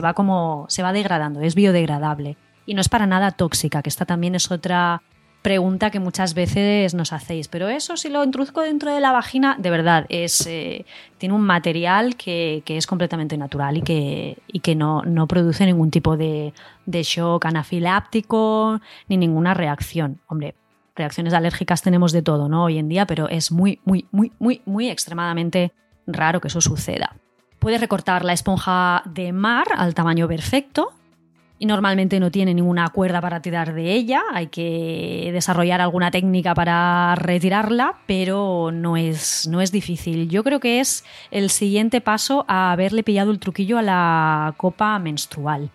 va 0.00 0.14
como 0.14 0.64
se 0.68 0.84
va 0.84 0.92
degradando, 0.92 1.40
es 1.40 1.56
biodegradable 1.56 2.36
y 2.66 2.74
no 2.74 2.80
es 2.80 2.88
para 2.88 3.08
nada 3.08 3.32
tóxica, 3.32 3.82
que 3.82 3.88
esta 3.88 4.04
también 4.04 4.36
es 4.36 4.48
otra 4.52 5.02
pregunta 5.42 5.90
que 5.90 5.98
muchas 5.98 6.34
veces 6.34 6.94
nos 6.94 7.12
hacéis. 7.12 7.48
Pero 7.48 7.68
eso, 7.68 7.96
si 7.96 8.10
lo 8.10 8.22
introduzco 8.22 8.60
dentro 8.60 8.94
de 8.94 9.00
la 9.00 9.10
vagina, 9.10 9.56
de 9.58 9.70
verdad, 9.70 10.06
es 10.08 10.46
eh, 10.46 10.86
tiene 11.18 11.34
un 11.34 11.42
material 11.42 12.14
que, 12.14 12.62
es 12.64 12.86
completamente 12.86 13.36
natural 13.36 13.78
y 13.78 13.82
que, 13.82 14.38
y 14.46 14.60
que 14.60 14.76
no, 14.76 15.02
no, 15.02 15.26
produce 15.26 15.66
ningún 15.66 15.90
tipo 15.90 16.16
de, 16.16 16.54
de 16.86 17.02
shock 17.02 17.44
anafiláptico 17.44 18.80
ni 19.08 19.16
ninguna 19.16 19.52
reacción. 19.52 20.20
Hombre, 20.28 20.54
reacciones 20.94 21.34
alérgicas 21.34 21.82
tenemos 21.82 22.12
de 22.12 22.22
todo, 22.22 22.48
¿no? 22.48 22.64
Hoy 22.64 22.78
en 22.78 22.88
día, 22.88 23.06
pero 23.06 23.28
es 23.28 23.52
muy, 23.52 23.80
muy, 23.84 24.06
muy, 24.10 24.32
muy, 24.38 24.62
muy 24.64 24.88
extremadamente 24.88 25.72
raro 26.06 26.40
que 26.40 26.48
eso 26.48 26.60
suceda. 26.60 27.16
Puedes 27.58 27.80
recortar 27.80 28.24
la 28.24 28.32
esponja 28.32 29.02
de 29.06 29.32
mar 29.32 29.66
al 29.76 29.94
tamaño 29.94 30.26
perfecto, 30.28 30.92
y 31.62 31.66
normalmente 31.66 32.18
no 32.18 32.32
tiene 32.32 32.54
ninguna 32.54 32.88
cuerda 32.88 33.20
para 33.20 33.40
tirar 33.40 33.72
de 33.72 33.92
ella, 33.92 34.20
hay 34.32 34.48
que 34.48 35.30
desarrollar 35.32 35.80
alguna 35.80 36.10
técnica 36.10 36.56
para 36.56 37.14
retirarla, 37.14 38.00
pero 38.06 38.72
no 38.72 38.96
es, 38.96 39.46
no 39.48 39.60
es 39.60 39.70
difícil. 39.70 40.28
Yo 40.28 40.42
creo 40.42 40.58
que 40.58 40.80
es 40.80 41.04
el 41.30 41.50
siguiente 41.50 42.00
paso 42.00 42.44
a 42.48 42.72
haberle 42.72 43.04
pillado 43.04 43.30
el 43.30 43.38
truquillo 43.38 43.78
a 43.78 43.82
la 43.82 44.54
copa 44.56 44.98
menstrual. 44.98 45.70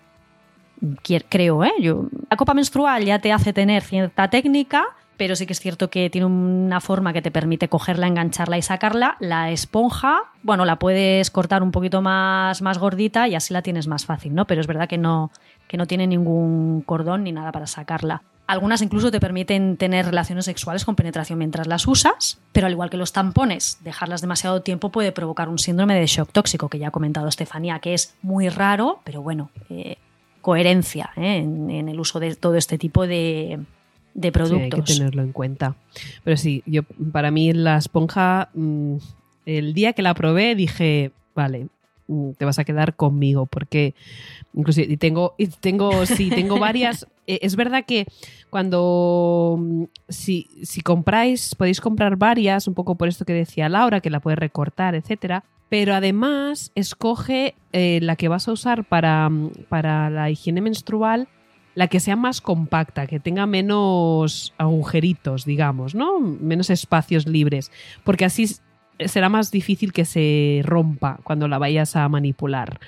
Creo, 1.29 1.63
¿eh? 1.63 1.71
Yo, 1.79 2.07
la 2.29 2.35
copa 2.35 2.53
menstrual 2.53 3.05
ya 3.05 3.19
te 3.19 3.31
hace 3.31 3.53
tener 3.53 3.81
cierta 3.81 4.29
técnica, 4.29 4.83
pero 5.17 5.35
sí 5.35 5.45
que 5.45 5.53
es 5.53 5.59
cierto 5.59 5.89
que 5.89 6.09
tiene 6.09 6.25
una 6.25 6.79
forma 6.79 7.11
que 7.11 7.21
te 7.21 7.31
permite 7.31 7.67
cogerla, 7.67 8.07
engancharla 8.07 8.57
y 8.57 8.61
sacarla. 8.61 9.17
La 9.19 9.51
esponja, 9.51 10.21
bueno, 10.43 10.63
la 10.63 10.77
puedes 10.77 11.31
cortar 11.31 11.63
un 11.63 11.71
poquito 11.71 12.01
más, 12.01 12.61
más 12.61 12.77
gordita 12.77 13.27
y 13.27 13.35
así 13.35 13.53
la 13.53 13.63
tienes 13.63 13.87
más 13.87 14.05
fácil, 14.05 14.35
¿no? 14.35 14.45
Pero 14.45 14.61
es 14.61 14.67
verdad 14.67 14.87
que 14.87 14.97
no, 14.97 15.31
que 15.67 15.77
no 15.77 15.87
tiene 15.87 16.07
ningún 16.07 16.81
cordón 16.81 17.23
ni 17.23 17.31
nada 17.31 17.51
para 17.51 17.67
sacarla. 17.67 18.21
Algunas 18.45 18.81
incluso 18.81 19.11
te 19.11 19.19
permiten 19.19 19.75
tener 19.75 20.05
relaciones 20.05 20.45
sexuales 20.45 20.85
con 20.85 20.95
penetración 20.95 21.37
mientras 21.37 21.67
las 21.67 21.85
usas, 21.85 22.39
pero 22.53 22.67
al 22.67 22.71
igual 22.71 22.89
que 22.89 22.95
los 22.95 23.11
tampones, 23.11 23.79
dejarlas 23.81 24.21
demasiado 24.21 24.61
tiempo 24.61 24.89
puede 24.89 25.11
provocar 25.11 25.49
un 25.49 25.59
síndrome 25.59 25.95
de 25.95 26.05
shock 26.05 26.31
tóxico, 26.31 26.69
que 26.69 26.79
ya 26.79 26.87
ha 26.87 26.91
comentado 26.91 27.27
Estefanía, 27.27 27.79
que 27.79 27.93
es 27.93 28.15
muy 28.21 28.47
raro, 28.47 29.01
pero 29.03 29.21
bueno, 29.21 29.49
eh, 29.69 29.97
coherencia 30.41 31.09
¿eh? 31.17 31.39
en 31.39 31.89
el 31.89 31.99
uso 31.99 32.21
de 32.21 32.35
todo 32.35 32.55
este 32.55 32.77
tipo 32.77 33.05
de, 33.05 33.59
de 34.17 34.31
productos. 34.31 34.79
hay 34.79 34.83
que 34.83 34.93
tenerlo 34.93 35.21
en 35.21 35.31
cuenta. 35.31 35.75
Pero 36.23 36.35
sí, 36.35 36.63
yo 36.65 36.81
para 37.11 37.31
mí 37.31 37.53
la 37.53 37.77
esponja, 37.77 38.49
mm, 38.53 38.95
el 39.45 39.73
día 39.73 39.93
que 39.93 40.01
la 40.01 40.15
probé 40.15 40.55
dije, 40.55 41.11
vale, 41.35 41.67
mm, 42.07 42.31
te 42.31 42.43
vas 42.43 42.57
a 42.57 42.65
quedar 42.65 42.95
conmigo 42.95 43.45
porque 43.45 43.93
incluso 44.53 44.81
y 44.81 44.97
tengo 44.97 45.35
y 45.37 45.47
tengo 45.47 46.05
sí 46.07 46.29
tengo 46.29 46.57
varias 46.59 47.05
e, 47.27 47.39
es 47.43 47.55
verdad 47.55 47.85
que 47.85 48.07
cuando 48.49 49.57
mm, 49.59 49.83
si, 50.09 50.47
si 50.63 50.81
compráis 50.81 51.53
podéis 51.53 51.79
comprar 51.79 52.15
varias 52.15 52.67
un 52.67 52.73
poco 52.73 52.95
por 52.95 53.07
esto 53.07 53.23
que 53.23 53.33
decía 53.33 53.69
Laura 53.69 54.01
que 54.01 54.09
la 54.09 54.19
puedes 54.19 54.39
recortar 54.39 54.95
etcétera 54.95 55.43
pero 55.69 55.93
además 55.93 56.71
escoge 56.75 57.53
eh, 57.73 57.99
la 58.01 58.15
que 58.15 58.29
vas 58.29 58.47
a 58.47 58.53
usar 58.53 58.85
para, 58.85 59.29
para 59.69 60.09
la 60.09 60.29
higiene 60.29 60.61
menstrual 60.61 61.27
la 61.77 61.89
que 61.89 61.99
sea 61.99 62.15
más 62.15 62.41
compacta, 62.41 63.05
que 63.05 63.19
tenga 63.19 63.45
menos 63.45 64.51
agujeritos, 64.57 65.45
digamos, 65.45 65.93
¿no? 65.93 66.19
Menos 66.19 66.71
espacios 66.71 67.27
libres, 67.27 67.71
porque 68.03 68.25
así 68.25 68.47
será 69.05 69.29
más 69.29 69.51
difícil 69.51 69.93
que 69.93 70.03
se 70.03 70.61
rompa 70.63 71.19
cuando 71.23 71.47
la 71.47 71.59
vayas 71.59 71.95
a 71.95 72.09
manipular. 72.09 72.79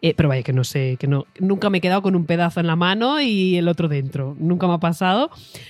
Eh, 0.00 0.14
pero 0.16 0.28
vaya 0.28 0.44
que 0.44 0.52
no 0.52 0.62
sé, 0.62 0.96
que 1.00 1.08
no, 1.08 1.26
nunca 1.40 1.70
me 1.70 1.78
he 1.78 1.80
quedado 1.80 2.02
con 2.02 2.14
un 2.14 2.24
pedazo 2.24 2.60
en 2.60 2.68
la 2.68 2.76
mano 2.76 3.20
y 3.20 3.56
el 3.56 3.66
otro 3.66 3.88
dentro. 3.88 4.36
Nunca 4.38 4.68
me 4.68 4.74
ha 4.74 4.78
pasado. 4.78 5.28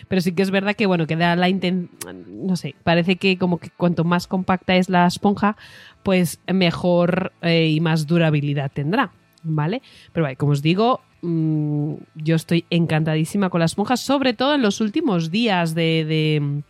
Pero 0.09 0.21
sí 0.21 0.33
que 0.33 0.43
es 0.43 0.51
verdad 0.51 0.75
que, 0.75 0.85
bueno, 0.85 1.07
que 1.07 1.17
da 1.17 1.35
la 1.35 1.49
intención. 1.49 1.89
No 2.29 2.57
sé, 2.57 2.75
parece 2.85 3.17
que 3.17 3.39
como 3.39 3.57
que 3.57 3.71
cuanto 3.71 4.05
más 4.05 4.27
compacta 4.27 4.77
es 4.77 4.91
la 4.91 5.07
esponja, 5.07 5.57
pues 6.03 6.41
mejor 6.47 7.33
eh, 7.41 7.69
y 7.69 7.81
más 7.81 8.07
durabilidad 8.07 8.71
tendrá. 8.71 9.12
¿Vale? 9.43 9.81
Pero 10.12 10.25
vaya, 10.25 10.37
como 10.37 10.53
os 10.53 10.61
digo, 10.61 11.01
Mm, 11.27 11.95
yo 12.15 12.37
estoy 12.37 12.65
encantadísima 12.71 13.51
con 13.51 13.59
las 13.59 13.73
esponjas, 13.73 13.99
sobre 13.99 14.33
todo 14.33 14.55
en 14.55 14.62
los 14.62 14.81
últimos 14.81 15.33
días 15.33 15.75
de, 15.75 16.62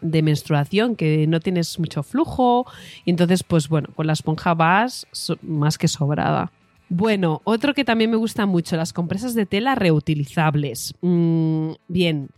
menstruación, 0.00 0.96
que 0.96 1.26
no 1.26 1.40
tienes 1.40 1.78
mucho 1.78 2.02
flujo. 2.02 2.66
Y 3.04 3.10
entonces, 3.10 3.42
pues 3.42 3.68
bueno, 3.68 3.88
con 3.94 4.06
la 4.06 4.14
esponja 4.14 4.54
vas 4.54 5.06
más 5.42 5.76
que 5.76 5.88
sobrada. 5.88 6.50
Bueno, 6.88 7.42
otro 7.44 7.74
que 7.74 7.84
también 7.84 8.10
me 8.10 8.16
gusta 8.16 8.46
mucho, 8.46 8.76
las 8.76 8.94
compresas 8.94 9.34
de 9.34 9.44
tela 9.44 9.74
reutilizables. 9.74 10.94
Mm, 11.02 11.72
bien, 11.88 12.30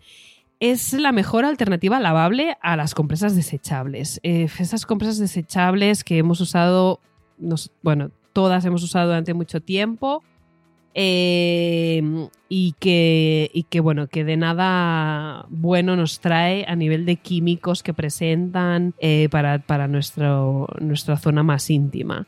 es 0.59 0.92
la 0.92 1.12
mejor 1.12 1.44
alternativa 1.44 2.00
lavable 2.00 2.56
a 2.62 2.74
las 2.74 2.96
compresas 2.96 3.37
desechables. 3.37 4.18
Eh, 4.24 4.48
esas 4.59 4.87
compresas 4.87 5.18
desechables 5.18 6.02
que 6.02 6.18
hemos 6.18 6.40
usado, 6.40 6.98
bueno, 7.80 8.11
todas 8.33 8.64
hemos 8.64 8.83
usado 8.83 9.06
durante 9.06 9.35
mucho 9.35 9.61
tiempo 9.61 10.24
eh, 10.94 12.03
y, 12.48 12.74
que, 12.81 13.50
y 13.55 13.62
que, 13.64 13.81
bueno, 13.81 14.09
que 14.09 14.24
de 14.24 14.37
nada 14.37 15.46
bueno 15.48 15.96
nos 15.96 16.20
trae 16.20 16.64
a 16.66 16.74
nivel 16.74 17.07
de 17.07 17.16
químicos 17.16 17.83
que 17.83 17.94
presentan 17.94 18.94
eh, 18.98 19.29
para, 19.31 19.61
para 19.61 19.88
nuestro, 19.88 20.68
nuestra 20.81 21.16
zona 21.16 21.42
más 21.42 21.70
íntima. 21.70 22.26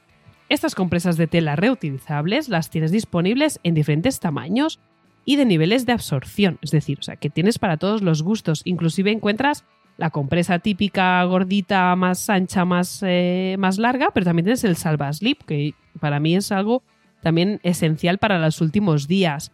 Estas 0.48 0.74
compresas 0.74 1.16
de 1.16 1.26
tela 1.26 1.56
reutilizables 1.56 2.48
las 2.48 2.70
tienes 2.70 2.92
disponibles 2.92 3.58
en 3.62 3.74
diferentes 3.74 4.20
tamaños 4.20 4.80
y 5.24 5.36
de 5.36 5.44
niveles 5.44 5.86
de 5.86 5.92
absorción, 5.92 6.58
es 6.62 6.70
decir, 6.70 6.98
o 7.00 7.02
sea, 7.02 7.16
que 7.16 7.30
tienes 7.30 7.58
para 7.58 7.76
todos 7.76 8.02
los 8.02 8.22
gustos. 8.22 8.62
Inclusive 8.64 9.10
encuentras 9.10 9.64
la 9.96 10.10
compresa 10.10 10.58
típica 10.58 11.22
gordita, 11.24 11.94
más 11.96 12.28
ancha, 12.28 12.64
más, 12.64 13.02
eh, 13.06 13.56
más 13.58 13.78
larga, 13.78 14.10
pero 14.12 14.24
también 14.24 14.44
tienes 14.44 14.64
el 14.64 14.76
Salva 14.76 15.12
Slip, 15.12 15.42
que 15.42 15.74
para 16.00 16.20
mí 16.20 16.36
es 16.36 16.50
algo 16.52 16.82
también 17.22 17.60
esencial 17.62 18.18
para 18.18 18.38
los 18.38 18.60
últimos 18.60 19.08
días. 19.08 19.52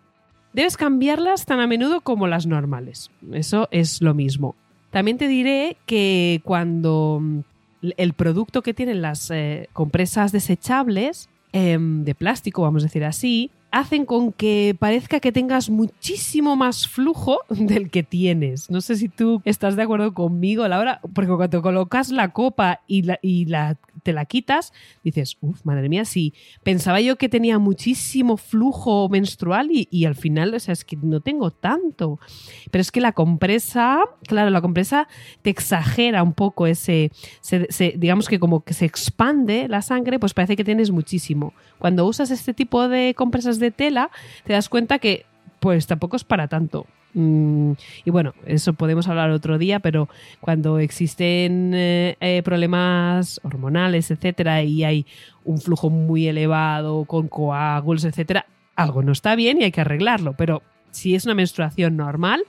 Debes 0.52 0.76
cambiarlas 0.76 1.44
tan 1.44 1.60
a 1.60 1.66
menudo 1.66 2.00
como 2.00 2.26
las 2.26 2.46
normales. 2.46 3.10
Eso 3.32 3.68
es 3.70 4.02
lo 4.02 4.14
mismo. 4.14 4.56
También 4.90 5.18
te 5.18 5.28
diré 5.28 5.76
que 5.86 6.40
cuando 6.44 7.18
mm, 7.20 7.40
el 7.96 8.12
producto 8.14 8.62
que 8.62 8.74
tienen 8.74 9.02
las 9.02 9.30
eh, 9.30 9.68
compresas 9.72 10.32
desechables, 10.32 11.28
em, 11.52 12.04
de 12.04 12.14
plástico, 12.14 12.62
vamos 12.62 12.82
a 12.82 12.86
decir 12.86 13.04
así, 13.04 13.50
hacen 13.70 14.06
con 14.06 14.32
que 14.32 14.74
parezca 14.78 15.20
que 15.20 15.32
tengas 15.32 15.68
muchísimo 15.68 16.56
más 16.56 16.88
flujo 16.88 17.40
del 17.50 17.90
que 17.90 18.02
tienes. 18.02 18.70
No 18.70 18.80
sé 18.80 18.96
si 18.96 19.08
tú 19.08 19.42
estás 19.44 19.76
de 19.76 19.82
acuerdo 19.82 20.14
conmigo, 20.14 20.66
Laura, 20.66 21.00
porque 21.14 21.32
cuando 21.32 21.62
colocas 21.62 22.10
la 22.10 22.30
copa 22.30 22.80
y 22.86 23.02
la, 23.02 23.18
y 23.22 23.44
la 23.44 23.76
te 24.02 24.12
la 24.12 24.24
quitas, 24.24 24.72
dices, 25.04 25.36
uff, 25.40 25.64
madre 25.64 25.88
mía, 25.88 26.04
sí, 26.04 26.34
pensaba 26.62 27.00
yo 27.00 27.16
que 27.16 27.28
tenía 27.28 27.58
muchísimo 27.58 28.36
flujo 28.36 29.08
menstrual 29.08 29.68
y, 29.70 30.04
al 30.04 30.14
final, 30.14 30.54
o 30.54 30.60
sea, 30.60 30.72
es 30.72 30.84
que 30.84 30.96
no 30.96 31.20
tengo 31.20 31.50
tanto. 31.50 32.18
Pero 32.70 32.82
es 32.82 32.90
que 32.90 33.00
la 33.00 33.12
compresa, 33.12 34.00
claro, 34.26 34.50
la 34.50 34.60
compresa 34.60 35.08
te 35.42 35.50
exagera 35.50 36.22
un 36.22 36.32
poco 36.32 36.66
ese, 36.66 37.10
digamos 37.96 38.28
que 38.28 38.38
como 38.38 38.64
que 38.64 38.74
se 38.74 38.84
expande 38.84 39.68
la 39.68 39.82
sangre, 39.82 40.18
pues 40.18 40.34
parece 40.34 40.56
que 40.56 40.64
tienes 40.64 40.90
muchísimo. 40.90 41.52
Cuando 41.78 42.06
usas 42.06 42.30
este 42.30 42.54
tipo 42.54 42.88
de 42.88 43.14
compresas 43.14 43.58
de 43.58 43.70
tela, 43.70 44.10
te 44.44 44.52
das 44.52 44.68
cuenta 44.68 44.98
que 44.98 45.26
pues 45.60 45.86
tampoco 45.86 46.16
es 46.16 46.24
para 46.24 46.48
tanto. 46.48 46.86
Mm, 47.18 47.72
y 48.04 48.10
bueno, 48.10 48.32
eso 48.46 48.74
podemos 48.74 49.08
hablar 49.08 49.30
otro 49.30 49.58
día, 49.58 49.80
pero 49.80 50.08
cuando 50.40 50.78
existen 50.78 51.72
eh, 51.74 52.16
eh, 52.20 52.42
problemas 52.44 53.40
hormonales, 53.42 54.12
etcétera, 54.12 54.62
y 54.62 54.84
hay 54.84 55.04
un 55.44 55.60
flujo 55.60 55.90
muy 55.90 56.28
elevado 56.28 57.04
con 57.06 57.26
coágulos, 57.26 58.04
etcétera, 58.04 58.46
algo 58.76 59.02
no 59.02 59.10
está 59.10 59.34
bien 59.34 59.60
y 59.60 59.64
hay 59.64 59.72
que 59.72 59.80
arreglarlo. 59.80 60.34
Pero 60.34 60.62
si 60.92 61.16
es 61.16 61.24
una 61.24 61.34
menstruación 61.34 61.96
normal, 61.96 62.40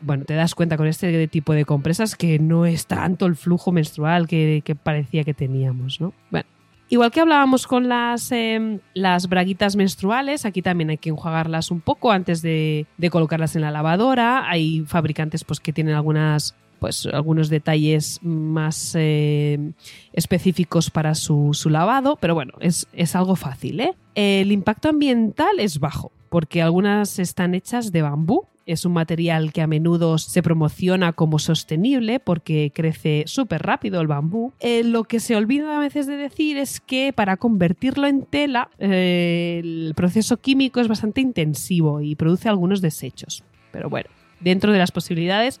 bueno, 0.00 0.24
te 0.24 0.32
das 0.32 0.54
cuenta 0.54 0.78
con 0.78 0.86
este 0.86 1.28
tipo 1.28 1.52
de 1.52 1.66
compresas 1.66 2.16
que 2.16 2.38
no 2.38 2.64
es 2.64 2.86
tanto 2.86 3.26
el 3.26 3.36
flujo 3.36 3.70
menstrual 3.70 4.26
que, 4.26 4.62
que 4.64 4.74
parecía 4.76 5.24
que 5.24 5.34
teníamos, 5.34 6.00
¿no? 6.00 6.14
Bueno, 6.30 6.46
Igual 6.94 7.10
que 7.10 7.20
hablábamos 7.20 7.66
con 7.66 7.88
las, 7.88 8.30
em, 8.30 8.78
las 8.94 9.28
braguitas 9.28 9.74
menstruales, 9.74 10.46
aquí 10.46 10.62
también 10.62 10.90
hay 10.90 10.96
que 10.96 11.08
enjuagarlas 11.08 11.72
un 11.72 11.80
poco 11.80 12.12
antes 12.12 12.40
de, 12.40 12.86
colocarlas 13.10 13.56
en 13.56 13.62
la 13.62 13.72
lavadora. 13.72 14.48
Hay 14.48 14.84
fabricantes 14.86 15.42
pues, 15.42 15.58
que 15.58 15.72
tienen 15.72 15.96
algunas 15.96 16.54
pues 16.78 17.06
algunos 17.06 17.48
detalles 17.48 18.20
más 18.22 18.94
em, 18.94 19.72
específicos 20.12 20.90
para 20.90 21.16
su, 21.16 21.50
su, 21.52 21.68
lavado, 21.68 22.16
pero 22.20 22.34
bueno, 22.34 22.52
es, 22.60 22.86
es 22.92 23.16
algo 23.16 23.34
fácil. 23.34 23.80
¿eh? 23.80 23.94
El 24.14 24.52
impacto 24.52 24.88
ambiental 24.88 25.58
es 25.58 25.80
bajo, 25.80 26.12
porque 26.28 26.62
algunas 26.62 27.18
están 27.18 27.56
hechas 27.56 27.90
de 27.90 28.02
bambú 28.02 28.46
es 28.66 28.84
un 28.84 28.92
material 28.92 29.52
que 29.52 29.62
a 29.62 29.66
menudo 29.66 30.18
se 30.18 30.42
promociona 30.42 31.12
como 31.12 31.38
sostenible 31.38 32.20
porque 32.20 32.72
crece 32.74 33.24
súper 33.26 33.62
rápido 33.62 34.00
el 34.00 34.06
bambú. 34.06 34.52
Eh, 34.60 34.84
lo 34.84 35.04
que 35.04 35.20
se 35.20 35.36
olvida 35.36 35.76
a 35.76 35.80
veces 35.80 36.06
de 36.06 36.16
decir 36.16 36.56
es 36.56 36.80
que 36.80 37.12
para 37.12 37.36
convertirlo 37.36 38.06
en 38.06 38.24
tela 38.24 38.70
eh, 38.78 39.60
el 39.62 39.92
proceso 39.94 40.38
químico 40.38 40.80
es 40.80 40.88
bastante 40.88 41.20
intensivo 41.20 42.00
y 42.00 42.14
produce 42.14 42.48
algunos 42.48 42.80
desechos. 42.80 43.44
Pero 43.70 43.90
bueno, 43.90 44.08
dentro 44.40 44.72
de 44.72 44.78
las 44.78 44.92
posibilidades 44.92 45.60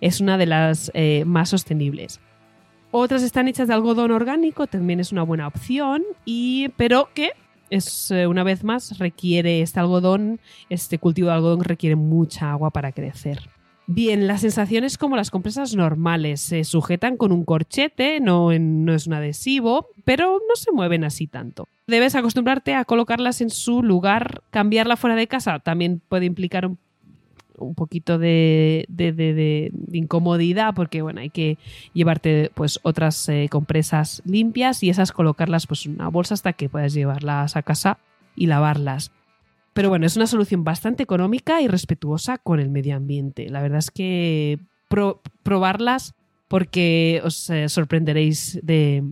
es 0.00 0.20
una 0.20 0.38
de 0.38 0.46
las 0.46 0.90
eh, 0.94 1.24
más 1.26 1.50
sostenibles. 1.50 2.20
Otras 2.90 3.22
están 3.22 3.48
hechas 3.48 3.68
de 3.68 3.74
algodón 3.74 4.12
orgánico, 4.12 4.66
también 4.66 4.98
es 4.98 5.12
una 5.12 5.22
buena 5.22 5.46
opción, 5.46 6.04
y, 6.24 6.70
pero 6.78 7.10
que 7.12 7.32
es 7.70 8.10
eh, 8.10 8.26
una 8.26 8.44
vez 8.44 8.64
más 8.64 8.98
requiere 8.98 9.62
este 9.62 9.80
algodón, 9.80 10.40
este 10.68 10.98
cultivo 10.98 11.28
de 11.28 11.34
algodón 11.34 11.64
requiere 11.64 11.96
mucha 11.96 12.50
agua 12.50 12.70
para 12.70 12.92
crecer. 12.92 13.50
Bien, 13.90 14.26
la 14.26 14.36
sensación 14.36 14.84
es 14.84 14.98
como 14.98 15.16
las 15.16 15.30
compresas 15.30 15.74
normales, 15.74 16.42
se 16.42 16.62
sujetan 16.64 17.16
con 17.16 17.32
un 17.32 17.44
corchete, 17.44 18.20
no, 18.20 18.52
no 18.52 18.94
es 18.94 19.06
un 19.06 19.14
adhesivo, 19.14 19.88
pero 20.04 20.40
no 20.46 20.56
se 20.56 20.72
mueven 20.72 21.04
así 21.04 21.26
tanto. 21.26 21.68
Debes 21.86 22.14
acostumbrarte 22.14 22.74
a 22.74 22.84
colocarlas 22.84 23.40
en 23.40 23.48
su 23.48 23.82
lugar, 23.82 24.42
cambiarla 24.50 24.98
fuera 24.98 25.16
de 25.16 25.26
casa 25.26 25.58
también 25.60 26.02
puede 26.06 26.26
implicar 26.26 26.66
un 26.66 26.78
un 27.58 27.74
poquito 27.74 28.18
de, 28.18 28.86
incomodidad 29.92 30.74
porque 30.74 31.02
bueno 31.02 31.20
hay 31.20 31.30
que 31.30 31.58
llevarte 31.92 32.50
pues 32.54 32.80
otras 32.82 33.28
eh, 33.28 33.48
compresas 33.50 34.22
limpias 34.24 34.82
y 34.82 34.90
esas 34.90 35.12
colocarlas 35.12 35.66
pues 35.66 35.86
en 35.86 35.94
una 35.94 36.08
bolsa 36.08 36.34
hasta 36.34 36.52
que 36.52 36.68
puedas 36.68 36.94
llevarlas 36.94 37.56
a 37.56 37.62
casa 37.62 37.98
y 38.36 38.46
lavarlas. 38.46 39.12
Pero 39.72 39.88
bueno 39.88 40.06
es 40.06 40.16
una 40.16 40.26
solución 40.26 40.64
bastante 40.64 41.02
económica 41.02 41.60
y 41.60 41.68
respetuosa 41.68 42.38
con 42.38 42.60
el 42.60 42.70
medio 42.70 42.96
ambiente. 42.96 43.48
La 43.48 43.62
verdad 43.62 43.78
es 43.78 43.90
que 43.90 44.58
probarlas 45.42 46.14
porque 46.48 47.20
os 47.24 47.48
eh, 47.50 47.68
sorprenderéis 47.68 48.58
de, 48.62 49.02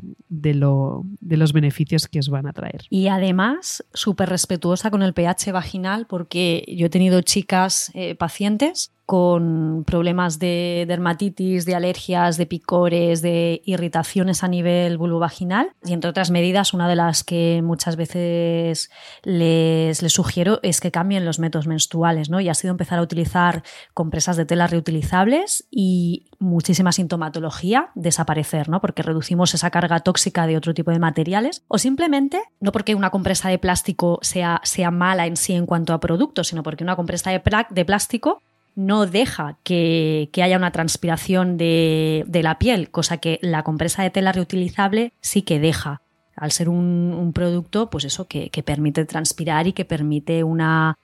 lo, 0.55 1.03
de, 1.20 1.37
los 1.37 1.53
beneficios 1.53 2.09
que 2.09 2.18
os 2.18 2.31
van 2.31 2.46
a 2.46 2.53
traer. 2.53 2.87
Y 2.88 3.09
además, 3.09 3.85
súper 3.92 4.31
respetuosa 4.31 4.90
con 4.90 5.03
el 5.03 5.12
pH 5.12 5.53
vaginal, 5.53 6.07
porque 6.07 6.64
yo 6.66 6.87
he 6.87 6.90
tenido 6.90 7.20
chicas 7.20 7.90
eh, 7.94 8.14
pacientes 8.14 8.92
con 9.07 9.85
problemas 9.87 10.40
de 10.40 10.85
dermatitis, 10.88 11.64
de 11.64 11.77
alergias, 11.77 12.37
de 12.37 12.47
picores, 12.47 13.23
de 13.23 13.62
irritaciones 13.64 14.42
a 14.42 14.49
nivel 14.49 14.99
vulvovaginal. 14.99 15.71
Y 15.85 15.92
entre 15.92 16.11
otras 16.11 16.33
medidas, 16.33 16.75
una 16.75 16.88
de 16.88 16.97
las 16.97 17.23
que 17.23 17.62
muchas 17.64 17.95
veces 17.95 18.90
les, 19.23 20.03
les, 20.03 20.12
sugiero 20.12 20.59
es 20.64 20.81
que 20.81 20.90
cambien 20.90 21.25
los 21.25 21.38
métodos 21.38 21.69
menstruales, 21.69 22.31
¿no? 22.31 22.40
Y 22.40 22.49
ha 22.49 22.55
sido 22.55 22.73
empezar 22.73 22.99
a 22.99 23.03
utilizar 23.03 23.62
compresas 23.95 24.37
de 24.37 24.45
tela 24.45 24.66
reutilizables 24.66 25.69
y 25.71 26.27
muchísima 26.40 26.90
sintomatología 26.90 27.90
desaparecer, 27.95 28.69
¿no? 28.69 28.81
Porque 28.81 29.03
reducimos 29.03 29.55
esa 29.55 29.71
carga 29.71 30.01
tóxica 30.01 30.49
de 30.49 30.57
otro 30.57 30.75
tipo 30.75 30.90
de 30.90 30.99
materiales. 30.99 31.64
O 31.69 31.79
simplemente, 31.79 32.42
no 32.59 32.73
porque 32.73 32.97
una 32.97 33.11
compresa 33.11 33.51
de 33.51 33.59
plástico 33.59 34.19
sea, 34.23 34.61
sea 34.64 34.90
mala 34.90 35.27
en 35.27 35.37
sí 35.37 35.53
en 35.53 35.66
cuanto 35.66 35.92
a 35.95 36.01
productos, 36.01 36.49
sino 36.49 36.64
porque 36.64 36.83
una 36.83 36.97
compresa 36.97 37.31
de, 37.31 37.40
de 37.71 37.85
plástico 37.85 38.42
no 38.77 39.07
deja 39.07 39.57
que, 39.65 40.31
haya 40.41 40.57
una 40.57 40.71
transpiración 40.71 41.57
de, 41.57 42.25
la 42.43 42.59
piel, 42.59 42.91
cosa 42.91 43.17
que 43.17 43.41
la 43.43 43.65
compresa 43.65 44.03
de 44.03 44.11
tela 44.11 44.31
reutilizable 44.33 45.12
sí 45.21 45.43
que 45.43 45.59
deja. 45.59 46.03
Al 46.37 46.53
ser 46.53 46.69
un, 46.69 47.33
producto, 47.35 47.89
pues 47.89 48.05
eso, 48.05 48.29
que, 48.29 48.51
permite 48.62 49.07
transpirar 49.07 49.67
y 49.67 49.73
que 49.73 49.87
permite 49.87 50.45
una, 50.45 50.99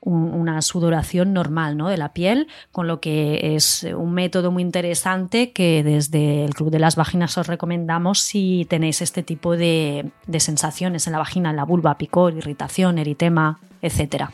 sudoración 0.61 1.33
normal 1.33 1.79
¿no? 1.79 1.89
de 1.89 1.97
la 1.97 2.13
piel, 2.13 2.49
con 2.71 2.87
lo 2.87 3.01
que 3.01 3.57
es 3.57 3.85
un 3.97 4.13
método 4.13 4.51
muy 4.51 4.63
interesante 4.63 5.53
que 5.53 5.83
desde 5.83 6.45
el 6.45 6.55
Club 6.55 6.71
de 6.71 6.79
las 6.79 6.97
Vaginas 6.97 7.39
os 7.39 7.47
recomendamos 7.47 8.21
si 8.21 8.67
tenéis 8.69 9.01
este 9.01 9.23
tipo 9.23 9.57
de, 9.57 10.11
de 10.27 10.41
sensaciones 10.41 11.07
en 11.07 11.15
la 11.15 11.19
vagina, 11.19 11.49
en 11.49 11.57
la 11.57 11.65
vulva, 11.65 11.97
picor, 11.97 12.35
irritación, 12.35 12.99
eritema, 12.99 13.59
etcétera. 13.81 14.31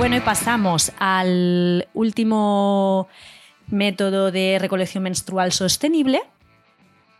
Bueno, 0.00 0.16
y 0.16 0.20
pasamos 0.20 0.92
al 0.98 1.86
último 1.92 3.06
método 3.66 4.30
de 4.30 4.56
recolección 4.58 5.02
menstrual 5.02 5.52
sostenible, 5.52 6.22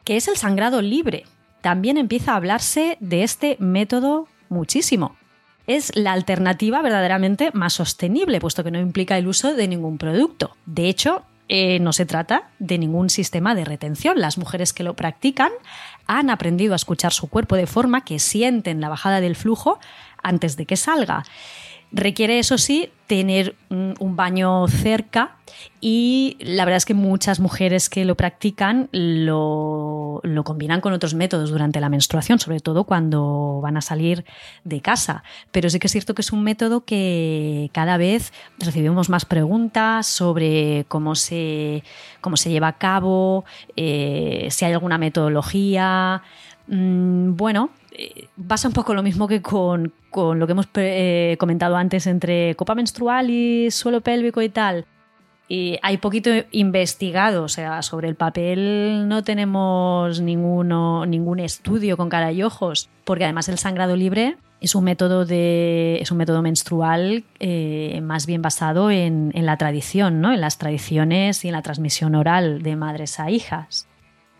que 0.03 0.17
es 0.17 0.29
el 0.29 0.39
sangrado 0.39 0.81
libre. 0.81 1.27
También 1.61 1.99
empieza 1.99 2.33
a 2.33 2.37
hablarse 2.37 2.97
de 3.01 3.23
este 3.23 3.59
método 3.61 4.29
muchísimo. 4.49 5.15
Es 5.67 5.95
la 5.95 6.13
alternativa 6.13 6.81
verdaderamente 6.81 7.51
más 7.53 7.75
sostenible, 7.75 8.41
puesto 8.41 8.65
que 8.65 8.71
no 8.71 8.81
implica 8.81 9.19
el 9.19 9.29
uso 9.29 9.53
de 9.53 9.69
ningún 9.69 9.99
producto. 9.99 10.57
De 10.65 10.89
hecho, 10.89 11.27
eh, 11.51 11.81
no 11.81 11.93
se 11.93 12.07
trata 12.07 12.49
de 12.61 12.79
ningún 12.79 13.11
sistema 13.11 13.55
de 13.55 13.67
retención. 13.67 14.19
Las 14.19 14.39
mujeres 14.39 14.73
que 14.73 14.85
lo 14.85 14.97
practican 14.97 15.53
han 16.07 16.31
aprendido 16.31 16.73
a 16.73 16.77
escuchar 16.77 17.13
su 17.13 17.29
cuerpo 17.29 17.57
de 17.57 17.67
forma 17.67 18.07
que 18.07 18.19
sienten 18.19 18.81
la 18.81 18.89
bajada 18.89 19.21
del 19.21 19.37
flujo 19.37 19.81
antes 20.23 20.57
de 20.57 20.65
que 20.65 20.77
salga. 20.77 21.25
Requiere, 21.93 22.39
eso 22.39 22.59
sí, 22.59 22.91
tener 23.07 23.57
un 23.69 24.17
baño 24.17 24.69
cerca 24.69 25.37
y 25.81 26.37
la 26.41 26.65
verdad 26.65 26.77
es 26.77 26.85
que 26.85 26.95
muchas 26.95 27.41
mujeres 27.41 27.89
que 27.89 28.05
lo 28.05 28.15
practican 28.15 28.89
lo, 28.93 30.21
combinan 30.45 30.81
con 30.81 30.93
otros 30.93 31.15
métodos 31.15 31.51
durante 31.51 31.81
la 31.81 31.89
menstruación, 31.89 32.39
sobre 32.39 32.61
todo 32.61 32.85
cuando 32.85 33.61
van 33.63 33.77
a 33.77 33.81
salir 33.81 34.25
de 34.65 34.81
casa. 34.81 35.23
Pero 35.51 35.71
sí 35.71 35.79
que 35.79 35.87
es 35.87 35.93
cierto 35.93 36.15
que 36.15 36.23
es 36.23 36.33
un 36.33 36.43
método 36.43 36.85
que 36.85 37.71
cada 37.73 37.97
vez 37.97 38.33
recibimos 38.59 39.09
más 39.09 39.25
preguntas 39.25 40.07
sobre 40.07 40.85
cómo 40.89 41.15
se, 41.15 41.83
cómo 42.21 42.37
se 42.37 42.51
lleva 42.51 42.69
a 42.69 42.79
cabo, 42.79 43.45
eh, 43.77 44.49
si 44.51 44.65
hay 44.65 44.73
alguna 44.73 44.99
metodología. 44.99 46.23
Mm, 46.67 47.37
bueno, 47.37 47.71
pasa 48.47 48.69
un 48.69 48.75
poco 48.75 48.95
lo 48.95 49.03
mismo 49.03 49.29
que 49.29 49.43
con, 49.43 49.93
lo 50.15 50.47
que 50.47 50.53
hemos 50.53 50.69
eh, 50.75 51.37
comentado 51.39 51.77
antes 51.77 52.07
entre 52.07 52.55
copa 52.55 52.75
menstrual 52.75 53.31
y 53.31 53.71
suelo 53.71 54.01
pélvico 54.01 54.43
y 54.43 54.49
tal. 54.49 54.87
Y 55.49 55.79
hay 55.83 55.99
poquito 55.99 56.31
investigado, 56.53 57.43
o 57.43 57.49
sea, 57.49 57.83
sobre 57.83 58.09
el 58.09 58.15
papel 58.15 59.09
no 59.09 59.25
tenemos 59.25 60.21
ninguno, 60.21 61.07
ningún 61.07 61.41
estudio 61.41 61.97
con 61.97 62.09
cara 62.09 62.31
y 62.31 62.45
ojos, 62.45 62.89
porque 63.05 63.25
además 63.25 63.49
el 63.49 63.59
sangrado 63.59 63.97
libre 63.97 64.37
es 64.61 64.77
un 64.77 64.85
método, 64.85 65.25
de, 65.27 65.99
es 66.01 66.13
un 66.13 66.19
método 66.19 66.41
menstrual 66.41 67.25
eh, 67.41 68.01
más 68.01 68.27
bien 68.27 68.43
basado 68.43 68.93
en, 68.93 69.33
en 69.35 69.45
la 69.45 69.57
tradición, 69.57 70.21
¿no? 70.21 70.33
en 70.33 70.41
las 70.41 70.57
tradiciones 70.57 71.45
y 71.45 71.49
en 71.49 71.55
la 71.55 71.63
transmisión 71.63 72.15
oral 72.15 72.63
de 72.63 72.77
madres 72.77 73.19
a 73.19 73.29
hijas. 73.31 73.89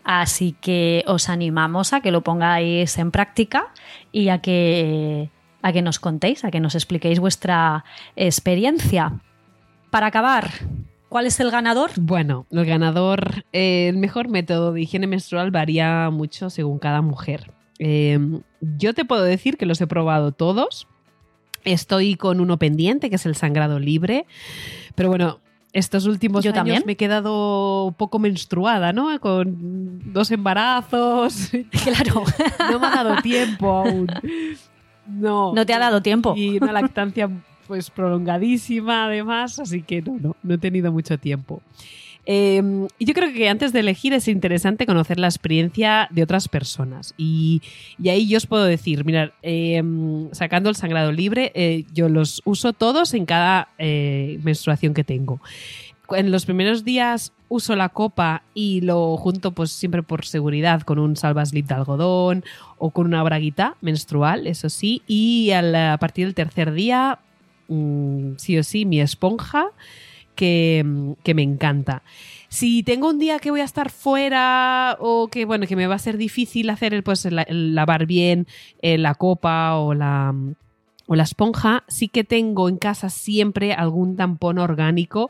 Así 0.03 0.55
que 0.59 1.03
os 1.07 1.29
animamos 1.29 1.93
a 1.93 2.01
que 2.01 2.11
lo 2.11 2.21
pongáis 2.21 2.97
en 2.97 3.11
práctica 3.11 3.71
y 4.11 4.29
a 4.29 4.39
que, 4.39 5.29
a 5.61 5.71
que 5.71 5.81
nos 5.81 5.99
contéis, 5.99 6.43
a 6.43 6.51
que 6.51 6.59
nos 6.59 6.75
expliquéis 6.75 7.19
vuestra 7.19 7.85
experiencia. 8.15 9.19
Para 9.89 10.07
acabar, 10.07 10.51
¿cuál 11.09 11.25
es 11.25 11.39
el 11.39 11.51
ganador? 11.51 11.91
Bueno, 11.97 12.45
el 12.49 12.65
ganador, 12.65 13.45
eh, 13.53 13.89
el 13.89 13.97
mejor 13.97 14.29
método 14.29 14.73
de 14.73 14.81
higiene 14.81 15.07
menstrual 15.07 15.51
varía 15.51 16.09
mucho 16.09 16.49
según 16.49 16.79
cada 16.79 17.01
mujer. 17.01 17.51
Eh, 17.77 18.19
yo 18.61 18.93
te 18.93 19.05
puedo 19.05 19.23
decir 19.23 19.57
que 19.57 19.65
los 19.65 19.81
he 19.81 19.87
probado 19.87 20.31
todos. 20.31 20.87
Estoy 21.63 22.15
con 22.15 22.39
uno 22.39 22.57
pendiente, 22.57 23.09
que 23.09 23.17
es 23.17 23.25
el 23.25 23.35
sangrado 23.35 23.79
libre. 23.79 24.25
Pero 24.95 25.09
bueno, 25.09 25.39
estos 25.73 26.05
últimos 26.05 26.43
Yo 26.43 26.51
años 26.51 26.55
también. 26.55 26.83
me 26.85 26.93
he 26.93 26.97
quedado 26.97 27.93
poco 27.97 28.19
menstruada, 28.19 28.93
¿no? 28.93 29.19
Con 29.19 30.13
dos 30.13 30.31
embarazos. 30.31 31.51
Claro. 31.83 32.23
No 32.71 32.79
me 32.79 32.87
ha 32.87 33.03
dado 33.03 33.21
tiempo 33.21 33.69
aún. 33.71 34.07
No. 35.07 35.53
No 35.53 35.65
te 35.65 35.73
ha 35.73 35.79
dado 35.79 36.01
tiempo. 36.01 36.33
Y 36.37 36.57
una 36.57 36.71
lactancia 36.71 37.29
pues 37.67 37.89
prolongadísima 37.89 39.05
además, 39.05 39.59
así 39.59 39.81
que 39.81 40.01
no, 40.01 40.17
no, 40.19 40.35
no 40.43 40.53
he 40.53 40.57
tenido 40.57 40.91
mucho 40.91 41.17
tiempo. 41.17 41.61
Y 42.25 43.05
yo 43.05 43.13
creo 43.13 43.33
que 43.33 43.49
antes 43.49 43.73
de 43.73 43.79
elegir 43.79 44.13
es 44.13 44.27
interesante 44.27 44.85
conocer 44.85 45.19
la 45.19 45.27
experiencia 45.27 46.07
de 46.11 46.23
otras 46.23 46.47
personas. 46.47 47.13
Y, 47.17 47.61
ahí 48.05 48.27
yo 48.27 48.37
os 48.37 48.45
puedo 48.45 48.63
decir, 48.63 49.05
mirad, 49.05 49.31
em, 49.41 50.29
sacando 50.31 50.69
el 50.69 50.75
sangrado 50.75 51.11
libre, 51.11 51.51
eh, 51.55 51.85
yo 51.93 52.09
los 52.09 52.41
uso 52.45 52.73
todos 52.73 53.13
en 53.13 53.25
cada 53.25 53.69
eh, 53.77 54.39
menstruación 54.43 54.93
que 54.93 55.03
tengo. 55.03 55.41
En 56.09 56.31
los 56.31 56.45
primeros 56.45 56.83
días 56.83 57.31
uso 57.47 57.75
la 57.75 57.89
copa 57.89 58.43
y 58.53 58.81
lo 58.81 59.17
junto 59.17 59.51
pues 59.51 59.71
siempre 59.71 60.03
por 60.03 60.25
seguridad 60.25 60.81
con 60.81 60.99
un 60.99 61.15
salvaslip 61.15 61.67
de 61.67 61.73
algodón 61.73 62.43
o 62.77 62.91
con 62.91 63.07
una 63.07 63.23
braguita 63.23 63.75
menstrual, 63.81 64.45
eso 64.45 64.69
sí. 64.69 65.01
Y 65.07 65.51
a 65.51 65.97
partir 65.99 66.27
del 66.27 66.35
tercer 66.35 66.73
día, 66.73 67.19
mm, 67.67 68.33
sí 68.37 68.57
o 68.57 68.63
sí, 68.63 68.85
mi 68.85 68.99
esponja 68.99 69.71
que, 70.41 71.33
me 71.35 71.43
encanta. 71.43 72.01
Si 72.49 72.81
tengo 72.81 73.09
un 73.09 73.19
día 73.19 73.37
que 73.37 73.51
voy 73.51 73.61
a 73.61 73.65
estar 73.65 73.91
fuera 73.91 74.97
o 74.99 75.27
que 75.27 75.45
bueno, 75.45 75.67
que 75.67 75.75
me 75.75 75.85
va 75.85 75.95
a 75.95 75.99
ser 75.99 76.17
difícil 76.17 76.71
hacer 76.71 76.95
el, 76.95 77.03
pues, 77.03 77.27
lavar 77.29 78.07
bien 78.07 78.47
eh, 78.81 78.97
la 78.97 79.13
copa 79.13 79.75
o 79.75 79.93
la, 79.93 80.33
o 81.05 81.15
la 81.15 81.23
esponja, 81.23 81.83
sí 81.87 82.07
que 82.07 82.23
tengo 82.23 82.69
en 82.69 82.77
casa 82.77 83.09
siempre 83.09 83.73
algún 83.73 84.15
tampón 84.15 84.57
orgánico 84.57 85.29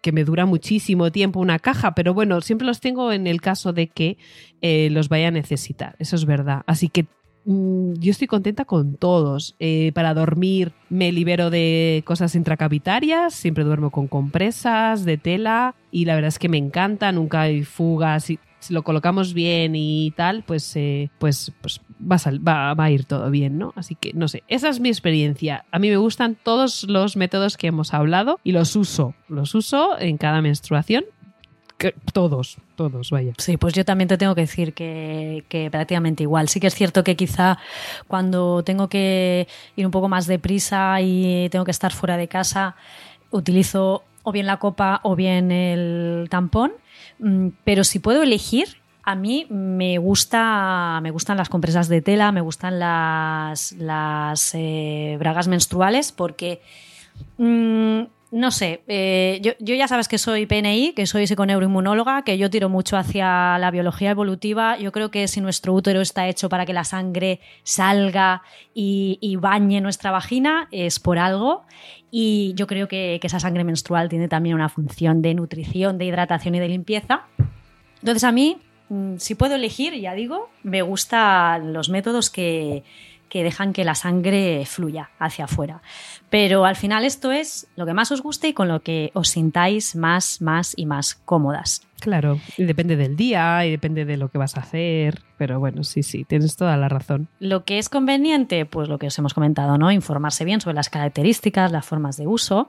que 0.00 0.12
me 0.12 0.24
dura 0.24 0.46
muchísimo 0.46 1.12
tiempo 1.12 1.40
una 1.40 1.58
caja, 1.58 1.94
pero 1.94 2.14
bueno, 2.14 2.40
siempre 2.40 2.66
los 2.66 2.80
tengo 2.80 3.12
en 3.12 3.26
el 3.26 3.42
caso 3.42 3.72
de 3.72 3.88
que 3.88 4.16
eh, 4.62 4.88
los 4.90 5.08
vaya 5.10 5.28
a 5.28 5.32
necesitar, 5.32 5.96
eso 5.98 6.16
es 6.16 6.24
verdad. 6.24 6.62
Así 6.66 6.88
que 6.88 7.06
yo 7.46 8.10
estoy 8.10 8.26
contenta 8.26 8.64
con 8.64 8.96
todos. 8.96 9.54
Eh, 9.58 9.92
para 9.94 10.14
dormir 10.14 10.72
me 10.88 11.12
libero 11.12 11.50
de 11.50 12.02
cosas 12.06 12.34
intracavitarias, 12.34 13.34
siempre 13.34 13.64
duermo 13.64 13.90
con 13.90 14.08
compresas 14.08 15.04
de 15.04 15.18
tela 15.18 15.74
y 15.90 16.04
la 16.06 16.14
verdad 16.14 16.28
es 16.28 16.38
que 16.38 16.48
me 16.48 16.58
encanta, 16.58 17.12
nunca 17.12 17.42
hay 17.42 17.64
fugas. 17.64 18.24
Si 18.24 18.38
lo 18.70 18.82
colocamos 18.82 19.34
bien 19.34 19.74
y 19.76 20.12
tal, 20.16 20.42
pues, 20.42 20.74
eh, 20.76 21.10
pues, 21.18 21.52
pues 21.60 21.82
va, 22.00 22.16
a 22.16 22.30
va- 22.70 22.74
va 22.74 22.84
a 22.84 22.90
ir 22.90 23.04
todo 23.04 23.30
bien, 23.30 23.58
¿no? 23.58 23.74
Así 23.76 23.94
que 23.94 24.12
no 24.14 24.26
sé, 24.26 24.42
esa 24.48 24.70
es 24.70 24.80
mi 24.80 24.88
experiencia. 24.88 25.66
A 25.70 25.78
mí 25.78 25.90
me 25.90 25.98
gustan 25.98 26.34
todos 26.42 26.84
los 26.84 27.16
métodos 27.16 27.58
que 27.58 27.66
hemos 27.66 27.92
hablado 27.92 28.40
y 28.42 28.52
los 28.52 28.74
uso. 28.74 29.14
Los 29.28 29.54
uso 29.54 29.98
en 29.98 30.16
cada 30.16 30.40
menstruación. 30.40 31.04
Todos, 32.12 32.58
todos, 32.76 33.10
vaya. 33.10 33.32
Sí, 33.38 33.56
pues 33.56 33.74
yo 33.74 33.84
también 33.84 34.08
te 34.08 34.16
tengo 34.16 34.34
que 34.34 34.42
decir 34.42 34.72
que, 34.74 35.44
que 35.48 35.70
prácticamente 35.70 36.22
igual. 36.22 36.48
Sí 36.48 36.60
que 36.60 36.68
es 36.68 36.74
cierto 36.74 37.04
que 37.04 37.16
quizá 37.16 37.58
cuando 38.06 38.62
tengo 38.62 38.88
que 38.88 39.48
ir 39.76 39.84
un 39.84 39.92
poco 39.92 40.08
más 40.08 40.26
deprisa 40.26 41.00
y 41.00 41.48
tengo 41.50 41.64
que 41.64 41.70
estar 41.72 41.92
fuera 41.92 42.16
de 42.16 42.28
casa, 42.28 42.76
utilizo 43.30 44.04
o 44.22 44.32
bien 44.32 44.46
la 44.46 44.58
copa 44.58 45.00
o 45.02 45.16
bien 45.16 45.50
el 45.52 46.28
tampón. 46.30 46.72
Mm, 47.18 47.48
Pero 47.64 47.84
si 47.84 47.98
puedo 47.98 48.22
elegir, 48.22 48.78
a 49.02 49.14
mí 49.14 49.46
me 49.50 49.98
gusta, 49.98 51.00
me 51.02 51.10
gustan 51.10 51.36
las 51.36 51.48
compresas 51.50 51.88
de 51.88 52.00
tela, 52.00 52.32
me 52.32 52.40
gustan 52.40 52.78
las, 52.78 53.72
las 53.72 54.52
eh, 54.54 55.16
bragas 55.18 55.48
menstruales 55.48 56.12
porque 56.12 56.62
Mm, 57.38 58.02
no 58.34 58.50
sé, 58.50 58.82
eh, 58.88 59.40
yo, 59.42 59.74
ya 59.76 59.86
sabes 59.86 60.08
que 60.08 60.18
soy 60.18 60.46
PNI, 60.46 60.92
que 60.92 61.06
soy 61.06 61.24
psiconeuroinmunóloga, 61.28 62.22
que 62.24 62.36
yo 62.36 62.50
tiro 62.50 62.68
mucho 62.68 62.96
hacia 62.96 63.56
la 63.60 63.70
biología 63.70 64.10
evolutiva. 64.10 64.76
Yo 64.76 64.90
creo 64.90 65.12
que 65.12 65.28
si 65.28 65.40
nuestro 65.40 65.72
útero 65.72 66.00
está 66.00 66.26
hecho 66.26 66.48
para 66.48 66.66
que 66.66 66.72
la 66.72 66.82
sangre 66.82 67.38
salga 67.62 68.42
y, 68.74 69.18
y 69.20 69.36
bañe 69.36 69.80
nuestra 69.80 70.10
vagina, 70.10 70.66
es 70.72 70.98
por 70.98 71.20
algo. 71.20 71.62
Y 72.10 72.54
yo 72.56 72.66
creo 72.66 72.88
que, 72.88 73.18
que 73.20 73.28
esa 73.28 73.38
sangre 73.38 73.62
menstrual 73.62 74.08
tiene 74.08 74.26
también 74.26 74.56
una 74.56 74.68
función 74.68 75.22
de 75.22 75.32
nutrición, 75.34 75.96
de 75.96 76.06
hidratación 76.06 76.56
y 76.56 76.58
de 76.58 76.68
limpieza. 76.68 77.26
Entonces 78.00 78.24
a 78.24 78.32
mí, 78.32 78.56
mm, 78.88 79.14
si 79.18 79.36
puedo 79.36 79.54
elegir, 79.54 79.94
ya 79.94 80.12
digo, 80.12 80.50
me 80.64 80.82
gustan 80.82 81.72
los 81.72 81.88
métodos 81.88 82.30
que, 82.30 82.82
que 83.34 83.42
dejan 83.42 83.72
que 83.72 83.82
la 83.82 83.96
sangre 83.96 84.64
fluya 84.64 85.10
hacia 85.18 85.46
afuera. 85.46 85.82
Pero 86.30 86.66
al 86.66 86.76
final 86.76 87.04
esto 87.04 87.32
es 87.32 87.66
lo 87.74 87.84
que 87.84 87.92
más 87.92 88.12
os 88.12 88.22
guste 88.22 88.46
y 88.46 88.52
con 88.52 88.68
lo 88.68 88.78
que 88.78 89.10
os 89.12 89.30
sintáis 89.30 89.96
más, 89.96 90.40
más 90.40 90.72
y 90.76 90.86
más 90.86 91.16
cómodas. 91.16 91.82
Claro, 91.98 92.38
y 92.56 92.62
depende 92.62 92.94
del 92.94 93.16
día 93.16 93.66
y 93.66 93.72
depende 93.72 94.04
de 94.04 94.18
lo 94.18 94.28
que 94.28 94.38
vas 94.38 94.56
a 94.56 94.60
hacer, 94.60 95.20
pero 95.36 95.58
bueno, 95.58 95.82
sí, 95.82 96.04
sí, 96.04 96.24
tienes 96.24 96.54
toda 96.54 96.76
la 96.76 96.88
razón. 96.88 97.26
Lo 97.40 97.64
que 97.64 97.78
es 97.78 97.88
conveniente, 97.88 98.66
pues 98.66 98.88
lo 98.88 98.98
que 98.98 99.08
os 99.08 99.18
hemos 99.18 99.34
comentado, 99.34 99.78
¿no? 99.78 99.90
Informarse 99.90 100.44
bien 100.44 100.60
sobre 100.60 100.76
las 100.76 100.88
características, 100.88 101.72
las 101.72 101.84
formas 101.84 102.16
de 102.16 102.28
uso. 102.28 102.68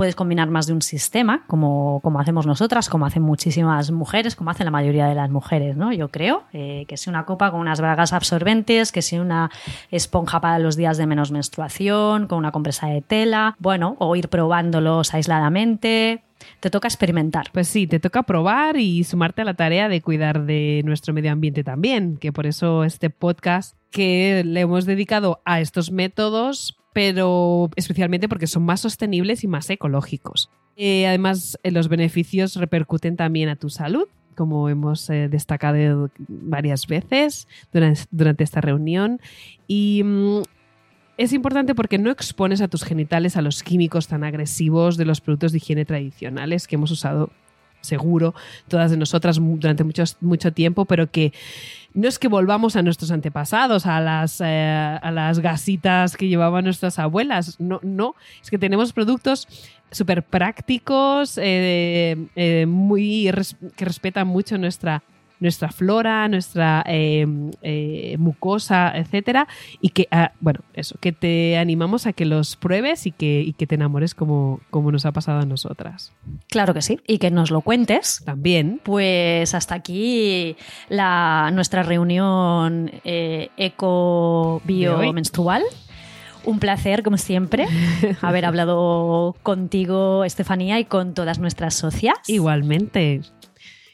Puedes 0.00 0.16
combinar 0.16 0.48
más 0.48 0.66
de 0.66 0.72
un 0.72 0.80
sistema, 0.80 1.44
como, 1.46 2.00
como 2.02 2.20
hacemos 2.20 2.46
nosotras, 2.46 2.88
como 2.88 3.04
hacen 3.04 3.22
muchísimas 3.22 3.90
mujeres, 3.90 4.34
como 4.34 4.50
hacen 4.50 4.64
la 4.64 4.70
mayoría 4.70 5.06
de 5.06 5.14
las 5.14 5.28
mujeres, 5.28 5.76
¿no? 5.76 5.92
Yo 5.92 6.08
creo. 6.08 6.44
eh, 6.54 6.86
que 6.88 6.96
sea 6.96 7.10
una 7.10 7.26
copa 7.26 7.50
con 7.50 7.60
unas 7.60 7.82
bragas 7.82 8.14
absorbentes, 8.14 8.92
que 8.92 9.02
sea 9.02 9.20
una 9.20 9.50
esponja 9.90 10.40
para 10.40 10.58
los 10.58 10.76
días 10.76 10.96
de 10.96 11.04
menos 11.04 11.32
menstruación, 11.32 12.28
con 12.28 12.38
una 12.38 12.50
compresa 12.50 12.86
de 12.86 13.02
tela, 13.02 13.56
bueno, 13.58 13.96
o 13.98 14.16
ir 14.16 14.30
probándolos 14.30 15.12
aisladamente. 15.12 16.22
Te 16.60 16.70
toca 16.70 16.88
experimentar. 16.88 17.50
Pues 17.52 17.68
sí, 17.68 17.86
te 17.86 18.00
toca 18.00 18.22
probar 18.22 18.78
y 18.78 19.04
sumarte 19.04 19.42
a 19.42 19.44
la 19.44 19.52
tarea 19.52 19.90
de 19.90 20.00
cuidar 20.00 20.46
de 20.46 20.80
nuestro 20.86 21.12
medio 21.12 21.30
ambiente 21.30 21.62
también, 21.62 22.16
que 22.16 22.32
por 22.32 22.46
eso 22.46 22.84
este 22.84 23.10
podcast 23.10 23.76
que 23.90 24.44
le 24.46 24.60
hemos 24.60 24.86
dedicado 24.86 25.42
a 25.44 25.60
estos 25.60 25.90
métodos, 25.90 26.79
pero 26.92 27.70
especialmente 27.76 28.28
porque 28.28 28.46
son 28.46 28.64
más 28.64 28.80
sostenibles 28.80 29.44
y 29.44 29.48
más 29.48 29.70
ecológicos. 29.70 30.50
Eh, 30.76 31.06
además, 31.06 31.58
eh, 31.62 31.70
los 31.70 31.88
beneficios 31.88 32.56
repercuten 32.56 33.16
también 33.16 33.48
a 33.48 33.56
tu 33.56 33.68
salud, 33.70 34.08
como 34.34 34.68
hemos 34.68 35.08
eh, 35.10 35.28
destacado 35.28 36.10
varias 36.28 36.86
veces 36.86 37.48
durante, 37.72 38.44
esta 38.44 38.60
reunión. 38.60 39.20
Y 39.66 40.02
mm, 40.02 40.42
es 41.18 41.32
importante 41.32 41.74
porque 41.74 41.98
no 41.98 42.10
expones 42.10 42.62
a 42.62 42.68
tus 42.68 42.82
genitales 42.82 43.36
a 43.36 43.42
los 43.42 43.62
químicos 43.62 44.08
tan 44.08 44.24
agresivos 44.24 44.96
de 44.96 45.04
los 45.04 45.20
productos 45.20 45.52
de 45.52 45.58
higiene 45.58 45.84
tradicionales 45.84 46.66
que 46.66 46.76
hemos 46.76 46.90
usado 46.90 47.30
seguro 47.82 48.34
todas 48.68 48.90
de 48.90 48.96
nosotras 48.96 49.38
durante 49.40 49.84
mucho 50.20 50.52
tiempo, 50.52 50.84
pero 50.84 51.10
que 51.10 51.32
no 51.94 52.08
es 52.08 52.18
que 52.18 52.28
volvamos 52.28 52.76
a 52.76 52.82
nuestros 52.82 53.10
antepasados, 53.10 53.86
a 53.86 54.00
las, 54.00 54.40
eh, 54.40 54.98
a 55.02 55.10
las 55.10 55.40
gasitas 55.40 56.16
que 56.16 56.28
llevaban 56.28 56.64
nuestras 56.64 56.98
abuelas. 56.98 57.58
No, 57.58 57.80
no. 57.82 58.14
Es 58.42 58.50
que 58.50 58.58
tenemos 58.58 58.92
productos 58.92 59.48
súper 59.90 60.22
prácticos, 60.22 61.36
eh, 61.38 62.16
eh, 62.36 62.66
muy 62.66 63.30
que 63.76 63.84
respetan 63.84 64.28
mucho 64.28 64.56
nuestra, 64.56 65.02
nuestra 65.40 65.70
flora, 65.70 66.28
nuestra 66.28 66.84
eh, 66.86 67.26
eh, 67.62 68.16
mucosa, 68.18 68.92
etcétera, 68.94 69.48
y 69.80 69.88
que, 69.90 70.08
ah, 70.10 70.32
bueno, 70.40 70.60
eso, 70.74 70.96
que 71.00 71.12
te 71.12 71.58
animamos 71.58 72.06
a 72.06 72.12
que 72.12 72.26
los 72.26 72.56
pruebes 72.56 73.06
y 73.06 73.12
que, 73.12 73.40
y 73.40 73.54
que 73.54 73.66
te 73.66 73.74
enamores 73.74 74.14
como, 74.14 74.60
como 74.70 74.92
nos 74.92 75.06
ha 75.06 75.12
pasado 75.12 75.40
a 75.40 75.46
nosotras. 75.46 76.12
Claro 76.48 76.74
que 76.74 76.82
sí. 76.82 77.00
Y 77.06 77.16
que 77.18 77.30
nos 77.30 77.50
lo 77.50 77.62
cuentes. 77.62 78.22
También. 78.24 78.80
Pues 78.84 79.54
hasta 79.54 79.74
aquí 79.74 80.56
la, 80.88 81.50
nuestra 81.52 81.82
reunión 81.82 82.90
eh, 83.04 83.48
eco-bio-menstrual. 83.56 85.62
Un 86.44 86.58
placer, 86.58 87.02
como 87.02 87.18
siempre, 87.18 87.66
haber 88.22 88.46
hablado 88.46 89.36
contigo, 89.42 90.24
Estefanía, 90.24 90.78
y 90.78 90.86
con 90.86 91.12
todas 91.12 91.38
nuestras 91.38 91.74
socias. 91.74 92.16
Igualmente. 92.28 93.20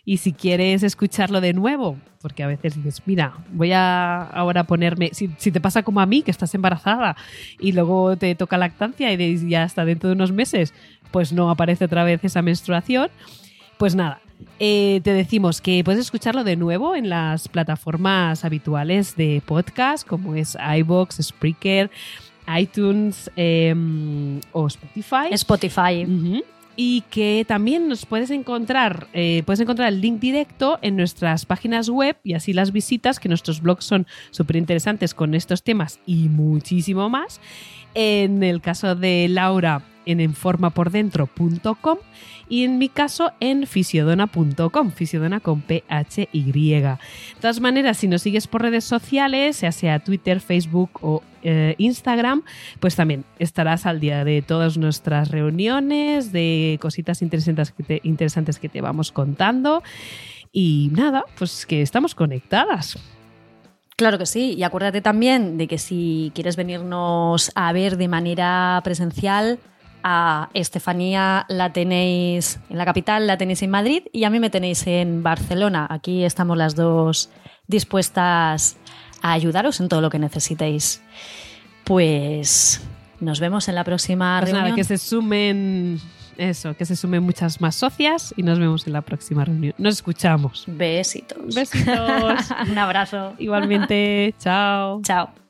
Y 0.09 0.19
si 0.19 0.33
quieres 0.33 0.83
escucharlo 0.85 1.41
de 1.41 1.53
nuevo, 1.53 1.97
porque 2.23 2.45
a 2.45 2.47
veces 2.47 2.77
dices, 2.77 3.03
mira, 3.07 3.35
voy 3.53 3.73
a 3.73 4.23
ahora 4.23 4.63
ponerme, 4.65 5.11
si, 5.13 5.29
si 5.37 5.51
te 5.51 5.61
pasa 5.61 5.83
como 5.83 6.01
a 6.01 6.07
mí, 6.07 6.23
que 6.23 6.31
estás 6.31 6.55
embarazada 6.55 7.17
y 7.59 7.73
luego 7.73 8.17
te 8.17 8.35
toca 8.37 8.57
lactancia 8.57 9.13
y 9.13 9.17
de- 9.17 9.49
ya 9.49 9.65
hasta 9.65 9.85
dentro 9.85 10.09
de 10.09 10.15
unos 10.15 10.31
meses, 10.31 10.73
pues 11.11 11.33
no 11.33 11.51
aparece 11.51 11.85
otra 11.87 12.05
vez 12.05 12.23
esa 12.25 12.41
menstruación, 12.41 13.09
pues 13.79 13.95
nada. 13.97 14.21
eh, 14.61 15.01
te 15.03 15.13
decimos 15.13 15.61
que 15.61 15.83
puedes 15.83 16.01
escucharlo 16.03 16.45
de 16.45 16.57
nuevo 16.57 16.95
en 16.95 17.09
las 17.09 17.49
plataformas 17.49 18.45
habituales 18.45 19.17
de 19.17 19.43
podcast, 19.45 20.07
como 20.07 20.35
es 20.37 20.57
iBox, 20.79 21.17
Spreaker, 21.23 21.91
iTunes 22.59 23.31
em, 23.35 24.41
o 24.53 24.67
Spotify. 24.69 25.29
Spotify. 25.33 26.05
Ujú. 26.05 26.45
Y 26.77 27.03
que 27.11 27.45
también 27.49 27.89
nos 27.89 28.05
puedes 28.05 28.31
encontrar, 28.31 29.09
eh, 29.15 29.43
puedes 29.47 29.61
encontrar 29.61 29.89
el 29.89 30.01
link 30.03 30.21
directo 30.21 30.79
en 30.83 30.97
nuestras 30.97 31.47
páginas 31.47 31.89
web 31.89 32.19
y 32.23 32.35
así 32.35 32.53
las 32.53 32.71
visitas, 32.71 33.19
que 33.19 33.31
nuestros 33.31 33.63
blogs 33.63 33.85
son 33.85 34.07
súper 34.31 34.57
interesantes 34.57 35.15
con 35.15 35.35
estos 35.35 35.63
temas 35.63 36.01
y 36.05 36.29
muchísimo 36.29 37.09
más. 37.09 37.41
En 37.99 38.43
el 38.43 38.61
caso 38.61 38.95
de 38.95 39.27
Laura, 39.27 39.81
en 40.05 40.21
enformapordentro.com 40.21 41.97
y 42.47 42.65
en 42.65 42.77
mi 42.77 42.91
caso 42.91 43.33
en 43.41 43.67
fisiodona.com, 43.67 44.91
fisiodona 44.91 45.41
con 45.41 45.63
P-H-Y. 45.63 46.53
De 46.53 46.99
todas 47.41 47.61
maneras, 47.61 47.97
si 47.97 48.07
nos 48.07 48.21
sigues 48.21 48.49
por 48.49 48.61
redes 48.61 48.85
sociales, 48.85 49.63
ya 49.63 49.73
sea 49.73 49.99
Twitter, 50.01 50.41
Facebook 50.41 50.91
o 51.01 51.23
eh, 51.43 51.75
Instagram, 51.79 52.43
pues 52.81 52.97
también 52.97 53.25
estarás 53.39 53.87
al 53.87 53.99
día 53.99 54.27
de 54.27 54.43
todas 54.43 54.77
nuestras 54.77 55.31
reuniones, 55.31 56.33
de 56.33 56.79
cositas 56.83 57.23
interesantes 57.23 57.73
interesantes 58.03 58.59
que 58.59 58.69
te 58.69 58.83
vamos 58.83 59.11
contando. 59.11 59.83
Y 60.53 60.91
nada, 60.93 61.25
pues 61.39 61.65
que 61.65 61.81
estamos 61.81 62.15
conectadas. 62.15 62.99
Claro 63.97 64.19
que 64.19 64.27
sí, 64.27 64.55
y 64.55 64.63
acuérdate 64.63 65.01
también 65.01 65.57
de 65.57 65.67
que 65.69 65.79
si 65.79 66.31
quieres 66.35 66.57
venirnos 66.57 67.51
a 67.55 67.73
ver 67.73 67.97
de 67.97 68.09
manera 68.09 68.79
presencial, 68.85 69.59
a 70.03 70.51
Estefanía 70.55 71.47
la 71.49 71.73
tenéis 71.73 72.61
en 72.69 72.79
la 72.79 72.85
capital, 72.85 73.27
la 73.27 73.39
tenéis 73.39 73.63
en 73.63 73.71
Madrid 73.71 74.03
y 74.13 74.25
a 74.25 74.31
mí 74.31 74.39
me 74.39 74.51
tenéis 74.51 74.87
en 74.87 75.23
Barcelona. 75.23 75.87
Aquí 75.91 76.25
estamos 76.25 76.57
las 76.57 76.77
dos 76.77 77.31
dispuestas 77.67 78.77
a 79.23 79.33
ayudaros 79.33 79.81
en 79.81 79.89
todo 79.89 80.01
lo 80.03 80.11
que 80.11 80.19
necesitéis. 80.19 81.03
Pues 81.85 82.83
nos 83.19 83.41
vemos 83.41 83.69
en 83.69 83.75
la 83.75 83.83
próxima 83.85 84.39
Pues 84.41 84.53
nada, 84.53 84.65
reunión. 84.67 84.77
que 84.77 84.85
se 84.85 84.99
sumen 84.99 86.01
eso, 86.39 86.75
que 86.77 86.85
se 86.85 86.97
sumen 86.97 87.23
muchas 87.23 87.61
más 87.61 87.75
socias 87.75 88.35
y 88.37 88.43
nos 88.43 88.59
vemos 88.59 88.87
en 88.87 88.93
la 88.93 89.03
próxima 89.03 89.45
reunión. 89.45 89.75
Nos 89.79 89.95
escuchamos. 89.95 90.65
Besitos. 90.67 91.55
Besitos. 91.55 92.41
Un 92.71 92.79
abrazo. 92.79 93.35
Igualmente, 93.39 94.35
chao. 94.39 95.01
Chao. 95.03 95.46